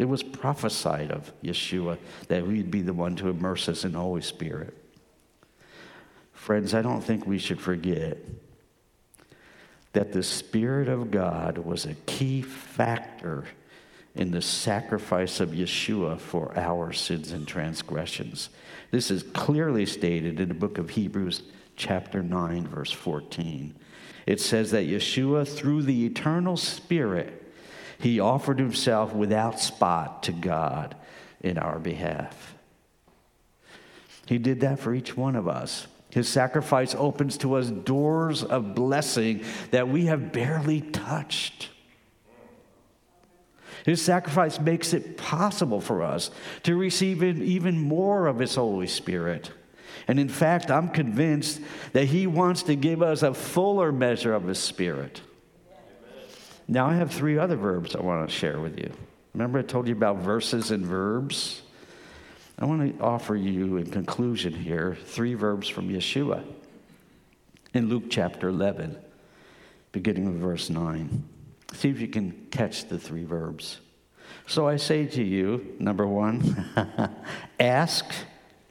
It 0.00 0.06
was 0.06 0.24
prophesied 0.24 1.12
of 1.12 1.32
Yeshua 1.44 1.96
that 2.26 2.44
he'd 2.44 2.72
be 2.72 2.82
the 2.82 2.92
one 2.92 3.14
to 3.16 3.28
immerse 3.28 3.68
us 3.68 3.84
in 3.84 3.92
the 3.92 4.00
Holy 4.00 4.22
Spirit. 4.22 4.76
Friends, 6.32 6.74
I 6.74 6.82
don't 6.82 7.02
think 7.02 7.24
we 7.24 7.38
should 7.38 7.60
forget 7.60 8.18
that 9.92 10.12
the 10.12 10.24
Spirit 10.24 10.88
of 10.88 11.12
God 11.12 11.56
was 11.58 11.84
a 11.86 11.94
key 12.06 12.42
factor 12.42 13.44
in 14.14 14.30
the 14.30 14.42
sacrifice 14.42 15.40
of 15.40 15.50
Yeshua 15.50 16.18
for 16.18 16.56
our 16.56 16.92
sins 16.92 17.32
and 17.32 17.46
transgressions. 17.46 18.50
This 18.90 19.10
is 19.10 19.22
clearly 19.22 19.86
stated 19.86 20.40
in 20.40 20.48
the 20.48 20.54
book 20.54 20.78
of 20.78 20.90
Hebrews, 20.90 21.42
chapter 21.76 22.22
9, 22.22 22.66
verse 22.66 22.90
14. 22.90 23.74
It 24.26 24.40
says 24.40 24.72
that 24.72 24.86
Yeshua, 24.86 25.46
through 25.46 25.82
the 25.82 26.06
eternal 26.06 26.56
Spirit, 26.56 27.36
he 27.98 28.18
offered 28.18 28.58
himself 28.58 29.12
without 29.14 29.60
spot 29.60 30.22
to 30.24 30.32
God 30.32 30.96
in 31.40 31.58
our 31.58 31.78
behalf. 31.78 32.54
He 34.26 34.38
did 34.38 34.60
that 34.60 34.78
for 34.78 34.94
each 34.94 35.16
one 35.16 35.36
of 35.36 35.48
us. 35.48 35.86
His 36.10 36.28
sacrifice 36.28 36.94
opens 36.94 37.38
to 37.38 37.54
us 37.54 37.68
doors 37.68 38.42
of 38.42 38.74
blessing 38.74 39.44
that 39.70 39.88
we 39.88 40.06
have 40.06 40.32
barely 40.32 40.80
touched. 40.80 41.70
His 43.84 44.02
sacrifice 44.02 44.60
makes 44.60 44.92
it 44.92 45.16
possible 45.16 45.80
for 45.80 46.02
us 46.02 46.30
to 46.64 46.76
receive 46.76 47.22
even 47.22 47.78
more 47.78 48.26
of 48.26 48.38
His 48.38 48.54
Holy 48.54 48.86
Spirit. 48.86 49.50
And 50.08 50.18
in 50.18 50.28
fact, 50.28 50.70
I'm 50.70 50.88
convinced 50.88 51.60
that 51.92 52.06
He 52.06 52.26
wants 52.26 52.64
to 52.64 52.74
give 52.74 53.02
us 53.02 53.22
a 53.22 53.34
fuller 53.34 53.92
measure 53.92 54.34
of 54.34 54.44
His 54.44 54.58
Spirit. 54.58 55.20
Now, 56.68 56.86
I 56.86 56.94
have 56.94 57.12
three 57.12 57.38
other 57.38 57.56
verbs 57.56 57.96
I 57.96 58.00
want 58.00 58.28
to 58.28 58.34
share 58.34 58.60
with 58.60 58.78
you. 58.78 58.92
Remember, 59.34 59.58
I 59.58 59.62
told 59.62 59.88
you 59.88 59.94
about 59.94 60.18
verses 60.18 60.70
and 60.70 60.84
verbs? 60.84 61.62
I 62.58 62.64
want 62.64 62.98
to 62.98 63.02
offer 63.02 63.34
you, 63.34 63.76
in 63.78 63.90
conclusion 63.90 64.52
here, 64.52 64.96
three 65.06 65.34
verbs 65.34 65.68
from 65.68 65.88
Yeshua 65.88 66.44
in 67.72 67.88
Luke 67.88 68.04
chapter 68.10 68.48
11, 68.48 68.96
beginning 69.92 70.26
with 70.26 70.40
verse 70.40 70.70
9. 70.70 71.24
See 71.72 71.88
if 71.88 72.00
you 72.00 72.08
can 72.08 72.48
catch 72.50 72.88
the 72.88 72.98
three 72.98 73.24
verbs. 73.24 73.80
So 74.46 74.68
I 74.68 74.76
say 74.76 75.06
to 75.06 75.22
you, 75.22 75.76
number 75.78 76.06
one, 76.06 76.66
ask 77.60 78.04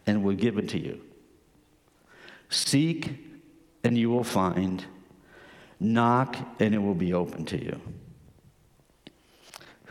and 0.06 0.24
we'll 0.24 0.36
give 0.36 0.58
it 0.58 0.70
to 0.70 0.80
you. 0.80 1.02
Seek 2.50 3.18
and 3.84 3.98
you 3.98 4.10
will 4.10 4.24
find. 4.24 4.84
Knock 5.80 6.36
and 6.60 6.76
it 6.76 6.80
will 6.80 6.96
be 6.96 7.14
open 7.14 7.46
to 7.46 7.64
you. 7.64 7.80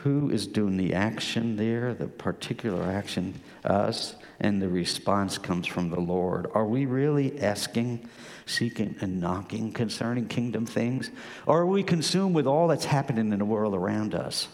Who 0.02 0.30
is 0.30 0.46
doing 0.46 0.76
the 0.76 0.94
action 0.94 1.56
there, 1.56 1.94
the 1.94 2.06
particular 2.06 2.84
action? 2.84 3.40
Us. 3.64 4.14
And 4.40 4.62
the 4.62 4.68
response 4.68 5.38
comes 5.38 5.66
from 5.66 5.90
the 5.90 5.98
Lord. 6.00 6.46
Are 6.54 6.66
we 6.66 6.86
really 6.86 7.40
asking, 7.40 8.08
seeking, 8.48 8.96
and 9.00 9.20
knocking 9.20 9.72
concerning 9.72 10.26
kingdom 10.26 10.66
things? 10.66 11.10
Or 11.46 11.60
are 11.60 11.66
we 11.66 11.82
consumed 11.82 12.34
with 12.34 12.46
all 12.46 12.68
that's 12.68 12.86
happening 12.86 13.32
in 13.32 13.38
the 13.38 13.44
world 13.44 13.74
around 13.74 14.14
us? 14.14 14.48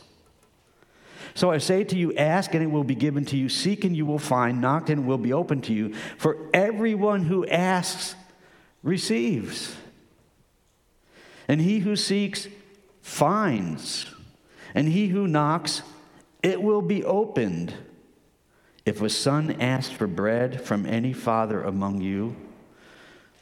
So 1.34 1.50
I 1.50 1.58
say 1.58 1.82
to 1.84 1.96
you, 1.96 2.14
ask 2.14 2.54
and 2.54 2.62
it 2.62 2.68
will 2.68 2.84
be 2.84 2.94
given 2.94 3.24
to 3.26 3.36
you, 3.36 3.48
seek 3.48 3.84
and 3.84 3.96
you 3.96 4.06
will 4.06 4.18
find, 4.18 4.60
knock 4.60 4.88
and 4.88 5.02
it 5.02 5.04
will 5.04 5.18
be 5.18 5.32
opened 5.32 5.64
to 5.64 5.72
you. 5.72 5.94
For 6.16 6.36
everyone 6.52 7.24
who 7.24 7.46
asks 7.46 8.14
receives, 8.82 9.74
and 11.48 11.60
he 11.60 11.80
who 11.80 11.96
seeks 11.96 12.46
finds, 13.02 14.06
and 14.74 14.88
he 14.88 15.08
who 15.08 15.26
knocks, 15.26 15.82
it 16.42 16.62
will 16.62 16.82
be 16.82 17.04
opened. 17.04 17.74
If 18.86 19.00
a 19.00 19.08
son 19.08 19.60
asks 19.60 19.92
for 19.92 20.06
bread 20.06 20.60
from 20.60 20.86
any 20.86 21.12
father 21.12 21.62
among 21.62 22.00
you, 22.00 22.36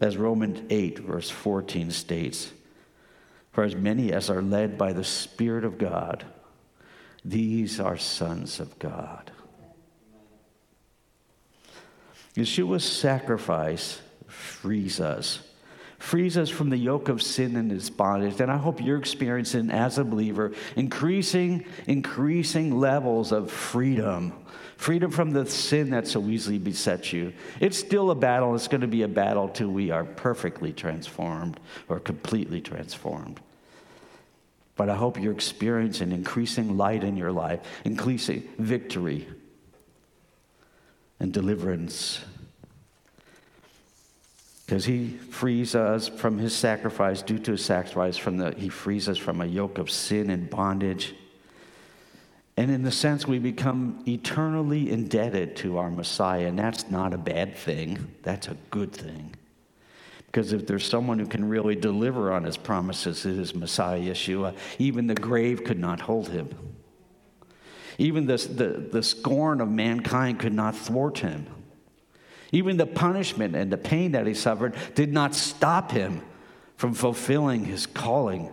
As 0.00 0.16
Romans 0.16 0.62
8, 0.70 1.00
verse 1.00 1.28
14 1.28 1.90
states, 1.90 2.50
For 3.52 3.64
as 3.64 3.74
many 3.74 4.12
as 4.12 4.30
are 4.30 4.40
led 4.40 4.78
by 4.78 4.94
the 4.94 5.04
Spirit 5.04 5.64
of 5.64 5.76
God, 5.76 6.24
these 7.22 7.78
are 7.78 7.98
sons 7.98 8.60
of 8.60 8.78
God. 8.78 9.30
Yeshua's 12.34 12.84
sacrifice 12.84 14.00
frees 14.26 15.00
us 15.00 15.40
frees 16.00 16.38
us 16.38 16.48
from 16.48 16.70
the 16.70 16.78
yoke 16.78 17.08
of 17.08 17.22
sin 17.22 17.56
and 17.56 17.70
its 17.70 17.90
bondage. 17.90 18.40
And 18.40 18.50
I 18.50 18.56
hope 18.56 18.80
you're 18.80 18.98
experiencing, 18.98 19.70
as 19.70 19.98
a 19.98 20.04
believer, 20.04 20.52
increasing, 20.74 21.66
increasing 21.86 22.80
levels 22.80 23.30
of 23.32 23.52
freedom. 23.52 24.32
Freedom 24.78 25.10
from 25.10 25.30
the 25.30 25.44
sin 25.44 25.90
that 25.90 26.08
so 26.08 26.24
easily 26.24 26.58
besets 26.58 27.12
you. 27.12 27.34
It's 27.60 27.78
still 27.78 28.10
a 28.10 28.14
battle. 28.14 28.54
It's 28.54 28.66
going 28.66 28.80
to 28.80 28.86
be 28.86 29.02
a 29.02 29.08
battle 29.08 29.50
till 29.50 29.68
we 29.68 29.90
are 29.90 30.04
perfectly 30.04 30.72
transformed 30.72 31.60
or 31.86 32.00
completely 32.00 32.62
transformed. 32.62 33.38
But 34.76 34.88
I 34.88 34.96
hope 34.96 35.20
you're 35.20 35.34
experiencing 35.34 36.12
increasing 36.12 36.78
light 36.78 37.04
in 37.04 37.18
your 37.18 37.30
life, 37.30 37.60
increasing 37.84 38.48
victory 38.58 39.28
and 41.20 41.30
deliverance 41.30 42.20
because 44.70 44.84
he 44.84 45.08
frees 45.08 45.74
us 45.74 46.06
from 46.06 46.38
his 46.38 46.54
sacrifice 46.54 47.22
due 47.22 47.40
to 47.40 47.50
his 47.50 47.64
sacrifice 47.64 48.16
from 48.16 48.36
the 48.36 48.54
he 48.56 48.68
frees 48.68 49.08
us 49.08 49.18
from 49.18 49.40
a 49.40 49.44
yoke 49.44 49.78
of 49.78 49.90
sin 49.90 50.30
and 50.30 50.48
bondage. 50.48 51.12
And 52.56 52.70
in 52.70 52.84
the 52.84 52.92
sense 52.92 53.26
we 53.26 53.40
become 53.40 54.00
eternally 54.06 54.88
indebted 54.88 55.56
to 55.56 55.78
our 55.78 55.90
messiah 55.90 56.46
and 56.46 56.56
that's 56.56 56.88
not 56.88 57.12
a 57.12 57.18
bad 57.18 57.56
thing. 57.56 58.14
That's 58.22 58.46
a 58.46 58.56
good 58.70 58.92
thing. 58.92 59.34
Because 60.26 60.52
if 60.52 60.68
there's 60.68 60.86
someone 60.86 61.18
who 61.18 61.26
can 61.26 61.48
really 61.48 61.74
deliver 61.74 62.32
on 62.32 62.44
his 62.44 62.56
promises 62.56 63.26
it 63.26 63.40
is 63.40 63.56
messiah 63.56 63.98
yeshua. 63.98 64.54
Even 64.78 65.08
the 65.08 65.16
grave 65.16 65.64
could 65.64 65.80
not 65.80 66.02
hold 66.02 66.28
him. 66.28 66.48
Even 67.98 68.26
the, 68.26 68.36
the, 68.36 68.88
the 68.92 69.02
scorn 69.02 69.60
of 69.60 69.68
mankind 69.68 70.38
could 70.38 70.54
not 70.54 70.76
thwart 70.76 71.18
him 71.18 71.48
even 72.52 72.76
the 72.76 72.86
punishment 72.86 73.54
and 73.54 73.70
the 73.70 73.78
pain 73.78 74.12
that 74.12 74.26
he 74.26 74.34
suffered 74.34 74.74
did 74.94 75.12
not 75.12 75.34
stop 75.34 75.92
him 75.92 76.22
from 76.76 76.94
fulfilling 76.94 77.64
his 77.64 77.86
calling, 77.86 78.50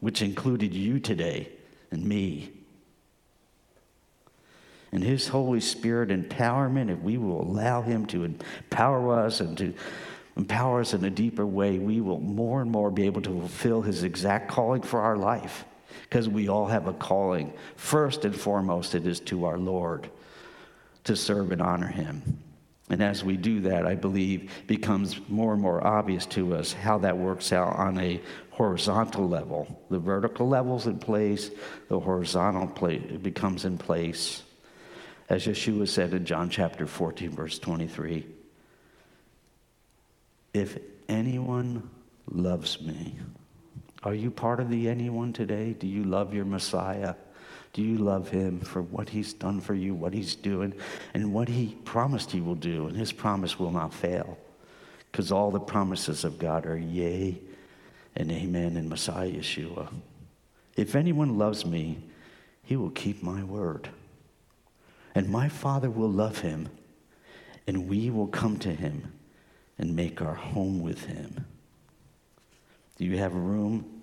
which 0.00 0.22
included 0.22 0.74
you 0.74 1.00
today 1.00 1.48
and 1.90 2.04
me. 2.04 2.52
And 4.92 5.02
his 5.02 5.28
Holy 5.28 5.60
Spirit 5.60 6.10
empowerment, 6.10 6.90
if 6.90 6.98
we 7.00 7.16
will 7.16 7.42
allow 7.42 7.82
him 7.82 8.06
to 8.06 8.24
empower 8.24 9.20
us 9.20 9.40
and 9.40 9.56
to 9.58 9.74
empower 10.36 10.80
us 10.80 10.94
in 10.94 11.04
a 11.04 11.10
deeper 11.10 11.46
way, 11.46 11.78
we 11.78 12.00
will 12.00 12.20
more 12.20 12.60
and 12.60 12.70
more 12.70 12.90
be 12.90 13.06
able 13.06 13.22
to 13.22 13.30
fulfill 13.30 13.82
his 13.82 14.02
exact 14.02 14.50
calling 14.50 14.82
for 14.82 15.00
our 15.00 15.16
life. 15.16 15.64
Because 16.02 16.28
we 16.28 16.48
all 16.48 16.66
have 16.66 16.88
a 16.88 16.92
calling. 16.92 17.52
First 17.76 18.24
and 18.24 18.34
foremost, 18.34 18.94
it 18.94 19.06
is 19.06 19.20
to 19.20 19.44
our 19.44 19.58
Lord 19.58 20.10
to 21.04 21.14
serve 21.16 21.52
and 21.52 21.62
honor 21.62 21.86
him. 21.86 22.38
And 22.90 23.00
as 23.02 23.22
we 23.22 23.36
do 23.36 23.60
that, 23.60 23.86
I 23.86 23.94
believe 23.94 24.50
becomes 24.66 25.20
more 25.28 25.52
and 25.52 25.62
more 25.62 25.84
obvious 25.86 26.26
to 26.26 26.56
us 26.56 26.72
how 26.72 26.98
that 26.98 27.16
works 27.16 27.52
out 27.52 27.76
on 27.76 27.98
a 27.98 28.20
horizontal 28.50 29.28
level. 29.28 29.80
The 29.90 30.00
vertical 30.00 30.48
level's 30.48 30.88
in 30.88 30.98
place, 30.98 31.50
the 31.88 32.00
horizontal 32.00 32.66
place 32.66 33.00
becomes 33.22 33.64
in 33.64 33.78
place. 33.78 34.42
As 35.28 35.46
Yeshua 35.46 35.86
said 35.86 36.12
in 36.12 36.24
John 36.24 36.50
chapter 36.50 36.88
14, 36.88 37.30
verse 37.30 37.60
23 37.60 38.26
If 40.52 40.76
anyone 41.08 41.88
loves 42.28 42.82
me, 42.82 43.14
are 44.02 44.14
you 44.14 44.32
part 44.32 44.58
of 44.58 44.68
the 44.68 44.88
anyone 44.88 45.32
today? 45.32 45.74
Do 45.74 45.86
you 45.86 46.02
love 46.02 46.34
your 46.34 46.44
Messiah? 46.44 47.14
Do 47.72 47.82
you 47.82 47.98
love 47.98 48.30
him 48.30 48.60
for 48.60 48.82
what 48.82 49.08
he's 49.08 49.32
done 49.32 49.60
for 49.60 49.74
you, 49.74 49.94
what 49.94 50.12
he's 50.12 50.34
doing, 50.34 50.74
and 51.14 51.32
what 51.32 51.48
he 51.48 51.76
promised 51.84 52.32
he 52.32 52.40
will 52.40 52.56
do? 52.56 52.86
And 52.86 52.96
his 52.96 53.12
promise 53.12 53.58
will 53.58 53.70
not 53.70 53.94
fail 53.94 54.38
because 55.10 55.32
all 55.32 55.50
the 55.50 55.60
promises 55.60 56.24
of 56.24 56.38
God 56.38 56.66
are 56.66 56.78
yea 56.78 57.40
and 58.16 58.30
amen 58.30 58.76
in 58.76 58.88
Messiah 58.88 59.30
Yeshua. 59.30 59.88
If 60.76 60.94
anyone 60.94 61.38
loves 61.38 61.64
me, 61.64 61.98
he 62.62 62.76
will 62.76 62.90
keep 62.90 63.22
my 63.22 63.42
word. 63.42 63.88
And 65.14 65.28
my 65.28 65.48
Father 65.48 65.90
will 65.90 66.10
love 66.10 66.38
him, 66.38 66.68
and 67.66 67.88
we 67.88 68.10
will 68.10 68.28
come 68.28 68.58
to 68.58 68.72
him 68.72 69.12
and 69.78 69.96
make 69.96 70.22
our 70.22 70.34
home 70.34 70.80
with 70.80 71.04
him. 71.06 71.46
Do 72.96 73.04
you 73.04 73.18
have 73.18 73.34
room 73.34 74.02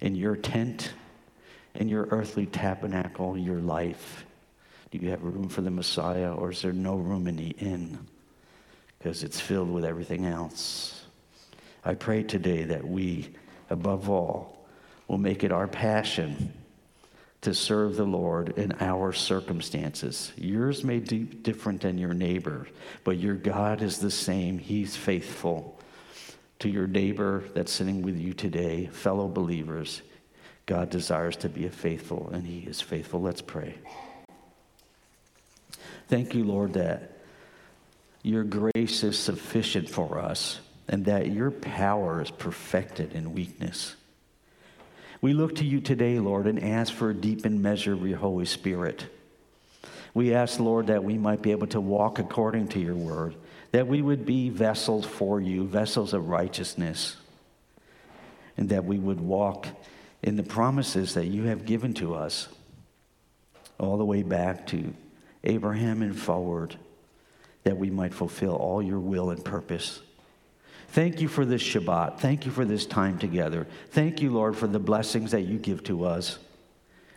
in 0.00 0.14
your 0.14 0.36
tent? 0.36 0.92
In 1.78 1.88
your 1.88 2.06
earthly 2.10 2.46
tabernacle, 2.46 3.36
your 3.36 3.60
life? 3.60 4.24
Do 4.90 4.98
you 4.98 5.10
have 5.10 5.22
room 5.22 5.48
for 5.48 5.62
the 5.62 5.70
Messiah, 5.70 6.32
or 6.32 6.52
is 6.52 6.62
there 6.62 6.72
no 6.72 6.96
room 6.96 7.26
in 7.26 7.36
the 7.36 7.50
inn 7.50 8.06
because 8.98 9.22
it's 9.22 9.40
filled 9.40 9.70
with 9.70 9.84
everything 9.84 10.26
else? 10.26 11.04
I 11.84 11.94
pray 11.94 12.22
today 12.22 12.64
that 12.64 12.86
we, 12.86 13.34
above 13.70 14.08
all, 14.10 14.66
will 15.08 15.18
make 15.18 15.44
it 15.44 15.52
our 15.52 15.68
passion 15.68 16.52
to 17.42 17.54
serve 17.54 17.96
the 17.96 18.04
Lord 18.04 18.58
in 18.58 18.72
our 18.80 19.12
circumstances. 19.12 20.32
Yours 20.36 20.82
may 20.82 20.98
be 20.98 21.18
different 21.18 21.82
than 21.82 21.98
your 21.98 22.14
neighbor, 22.14 22.66
but 23.04 23.18
your 23.18 23.34
God 23.34 23.82
is 23.82 23.98
the 23.98 24.10
same. 24.10 24.58
He's 24.58 24.96
faithful. 24.96 25.78
To 26.60 26.68
your 26.68 26.86
neighbor 26.86 27.44
that's 27.54 27.70
sitting 27.70 28.02
with 28.02 28.18
you 28.18 28.32
today, 28.32 28.86
fellow 28.86 29.28
believers, 29.28 30.02
God 30.66 30.90
desires 30.90 31.36
to 31.38 31.48
be 31.48 31.66
a 31.66 31.70
faithful, 31.70 32.28
and 32.32 32.44
He 32.44 32.58
is 32.60 32.80
faithful. 32.80 33.22
Let's 33.22 33.40
pray. 33.40 33.76
Thank 36.08 36.34
you, 36.34 36.44
Lord, 36.44 36.74
that 36.74 37.12
your 38.22 38.42
grace 38.44 39.04
is 39.04 39.18
sufficient 39.18 39.88
for 39.88 40.18
us 40.18 40.58
and 40.88 41.04
that 41.04 41.30
your 41.30 41.50
power 41.50 42.20
is 42.20 42.30
perfected 42.30 43.12
in 43.12 43.34
weakness. 43.34 43.94
We 45.20 45.32
look 45.32 45.56
to 45.56 45.64
you 45.64 45.80
today, 45.80 46.18
Lord, 46.18 46.46
and 46.46 46.62
ask 46.62 46.92
for 46.92 47.10
a 47.10 47.14
deepened 47.14 47.62
measure 47.62 47.92
of 47.92 48.06
your 48.06 48.18
Holy 48.18 48.44
Spirit. 48.44 49.06
We 50.14 50.34
ask, 50.34 50.60
Lord, 50.60 50.88
that 50.88 51.04
we 51.04 51.18
might 51.18 51.42
be 51.42 51.52
able 51.52 51.66
to 51.68 51.80
walk 51.80 52.18
according 52.18 52.68
to 52.68 52.80
your 52.80 52.94
word, 52.94 53.34
that 53.72 53.86
we 53.86 54.02
would 54.02 54.24
be 54.24 54.48
vessels 54.48 55.04
for 55.04 55.40
you, 55.40 55.64
vessels 55.66 56.12
of 56.12 56.28
righteousness, 56.28 57.16
and 58.56 58.68
that 58.70 58.84
we 58.84 58.98
would 58.98 59.20
walk 59.20 59.66
in 60.22 60.36
the 60.36 60.42
promises 60.42 61.14
that 61.14 61.26
you 61.26 61.44
have 61.44 61.66
given 61.66 61.94
to 61.94 62.14
us, 62.14 62.48
all 63.78 63.96
the 63.96 64.04
way 64.04 64.22
back 64.22 64.66
to 64.68 64.94
Abraham 65.44 66.02
and 66.02 66.18
forward, 66.18 66.76
that 67.64 67.76
we 67.76 67.90
might 67.90 68.14
fulfill 68.14 68.54
all 68.54 68.82
your 68.82 68.98
will 68.98 69.30
and 69.30 69.44
purpose. 69.44 70.00
Thank 70.88 71.20
you 71.20 71.28
for 71.28 71.44
this 71.44 71.62
Shabbat. 71.62 72.20
Thank 72.20 72.46
you 72.46 72.52
for 72.52 72.64
this 72.64 72.86
time 72.86 73.18
together. 73.18 73.66
Thank 73.90 74.22
you, 74.22 74.32
Lord, 74.32 74.56
for 74.56 74.66
the 74.66 74.78
blessings 74.78 75.32
that 75.32 75.42
you 75.42 75.58
give 75.58 75.84
to 75.84 76.04
us. 76.04 76.38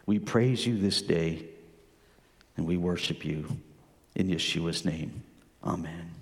We 0.05 0.19
praise 0.19 0.65
you 0.65 0.77
this 0.77 1.01
day 1.01 1.45
and 2.57 2.67
we 2.67 2.77
worship 2.77 3.23
you 3.23 3.47
in 4.15 4.27
Yeshua's 4.27 4.83
name. 4.83 5.23
Amen. 5.63 6.18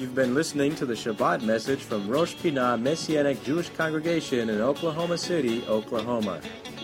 You've 0.00 0.14
been 0.14 0.34
listening 0.34 0.74
to 0.76 0.86
the 0.86 0.94
Shabbat 0.94 1.42
message 1.42 1.80
from 1.80 2.08
Rosh 2.08 2.34
Pinah 2.36 2.80
Messianic 2.80 3.44
Jewish 3.44 3.68
Congregation 3.68 4.48
in 4.48 4.62
Oklahoma 4.62 5.18
City, 5.18 5.62
Oklahoma. 5.68 6.40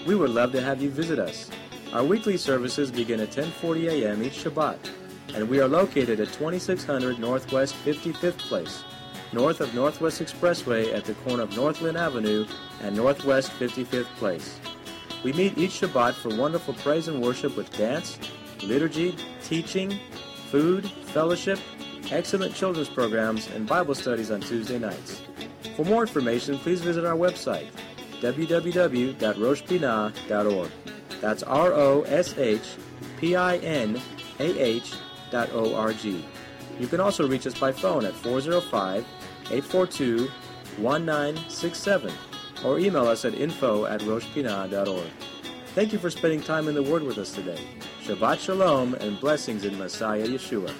We 0.06 0.14
would 0.14 0.28
love 0.28 0.52
to 0.52 0.60
have 0.60 0.82
you 0.82 0.90
visit 0.90 1.18
us. 1.18 1.50
Our 1.94 2.04
weekly 2.04 2.36
services 2.36 2.90
begin 2.90 3.20
at 3.20 3.30
10:40 3.30 3.88
a.m. 3.88 4.22
each 4.22 4.44
Shabbat, 4.44 4.76
and 5.34 5.48
we 5.48 5.60
are 5.60 5.66
located 5.66 6.20
at 6.20 6.34
2600 6.34 7.18
Northwest 7.18 7.74
55th 7.86 8.36
Place, 8.36 8.84
north 9.32 9.62
of 9.62 9.74
Northwest 9.74 10.20
Expressway 10.20 10.92
at 10.92 11.06
the 11.06 11.14
corner 11.24 11.44
of 11.44 11.56
Northland 11.56 11.96
Avenue 11.96 12.44
and 12.82 12.94
Northwest 12.94 13.50
55th 13.52 14.14
Place. 14.18 14.60
We 15.24 15.32
meet 15.32 15.56
each 15.56 15.80
Shabbat 15.80 16.12
for 16.16 16.36
wonderful 16.36 16.74
praise 16.74 17.08
and 17.08 17.22
worship 17.22 17.56
with 17.56 17.74
dance, 17.78 18.18
liturgy, 18.62 19.16
teaching, 19.42 19.98
food, 20.50 20.90
fellowship, 21.14 21.58
excellent 22.12 22.54
children's 22.54 22.88
programs, 22.88 23.48
and 23.48 23.66
Bible 23.66 23.94
studies 23.94 24.30
on 24.30 24.40
Tuesday 24.40 24.78
nights. 24.78 25.20
For 25.76 25.84
more 25.84 26.02
information, 26.02 26.58
please 26.58 26.80
visit 26.80 27.04
our 27.04 27.16
website, 27.16 27.66
www.roshpinah.org. 28.20 30.70
That's 31.20 31.42
R 31.42 31.72
O 31.72 32.02
S 32.02 32.38
H 32.38 32.62
P 33.18 33.34
I 33.36 33.56
N 33.58 34.00
A 34.38 34.58
H 34.58 34.94
dot 35.30 35.50
O 35.52 35.74
R 35.74 35.92
G. 35.92 36.24
You 36.78 36.86
can 36.86 37.00
also 37.00 37.28
reach 37.28 37.46
us 37.46 37.58
by 37.58 37.72
phone 37.72 38.04
at 38.04 38.14
405 38.14 39.04
842 39.50 40.28
1967 40.78 42.12
or 42.64 42.78
email 42.78 43.06
us 43.06 43.24
at 43.24 43.34
info 43.34 43.86
at 43.86 44.00
roshpinah.org. 44.02 45.10
Thank 45.74 45.92
you 45.92 45.98
for 45.98 46.10
spending 46.10 46.40
time 46.40 46.68
in 46.68 46.74
the 46.74 46.82
Word 46.82 47.02
with 47.02 47.18
us 47.18 47.32
today. 47.32 47.60
Shabbat 48.02 48.38
Shalom 48.38 48.94
and 48.94 49.20
blessings 49.20 49.64
in 49.64 49.76
Messiah 49.78 50.26
Yeshua. 50.26 50.72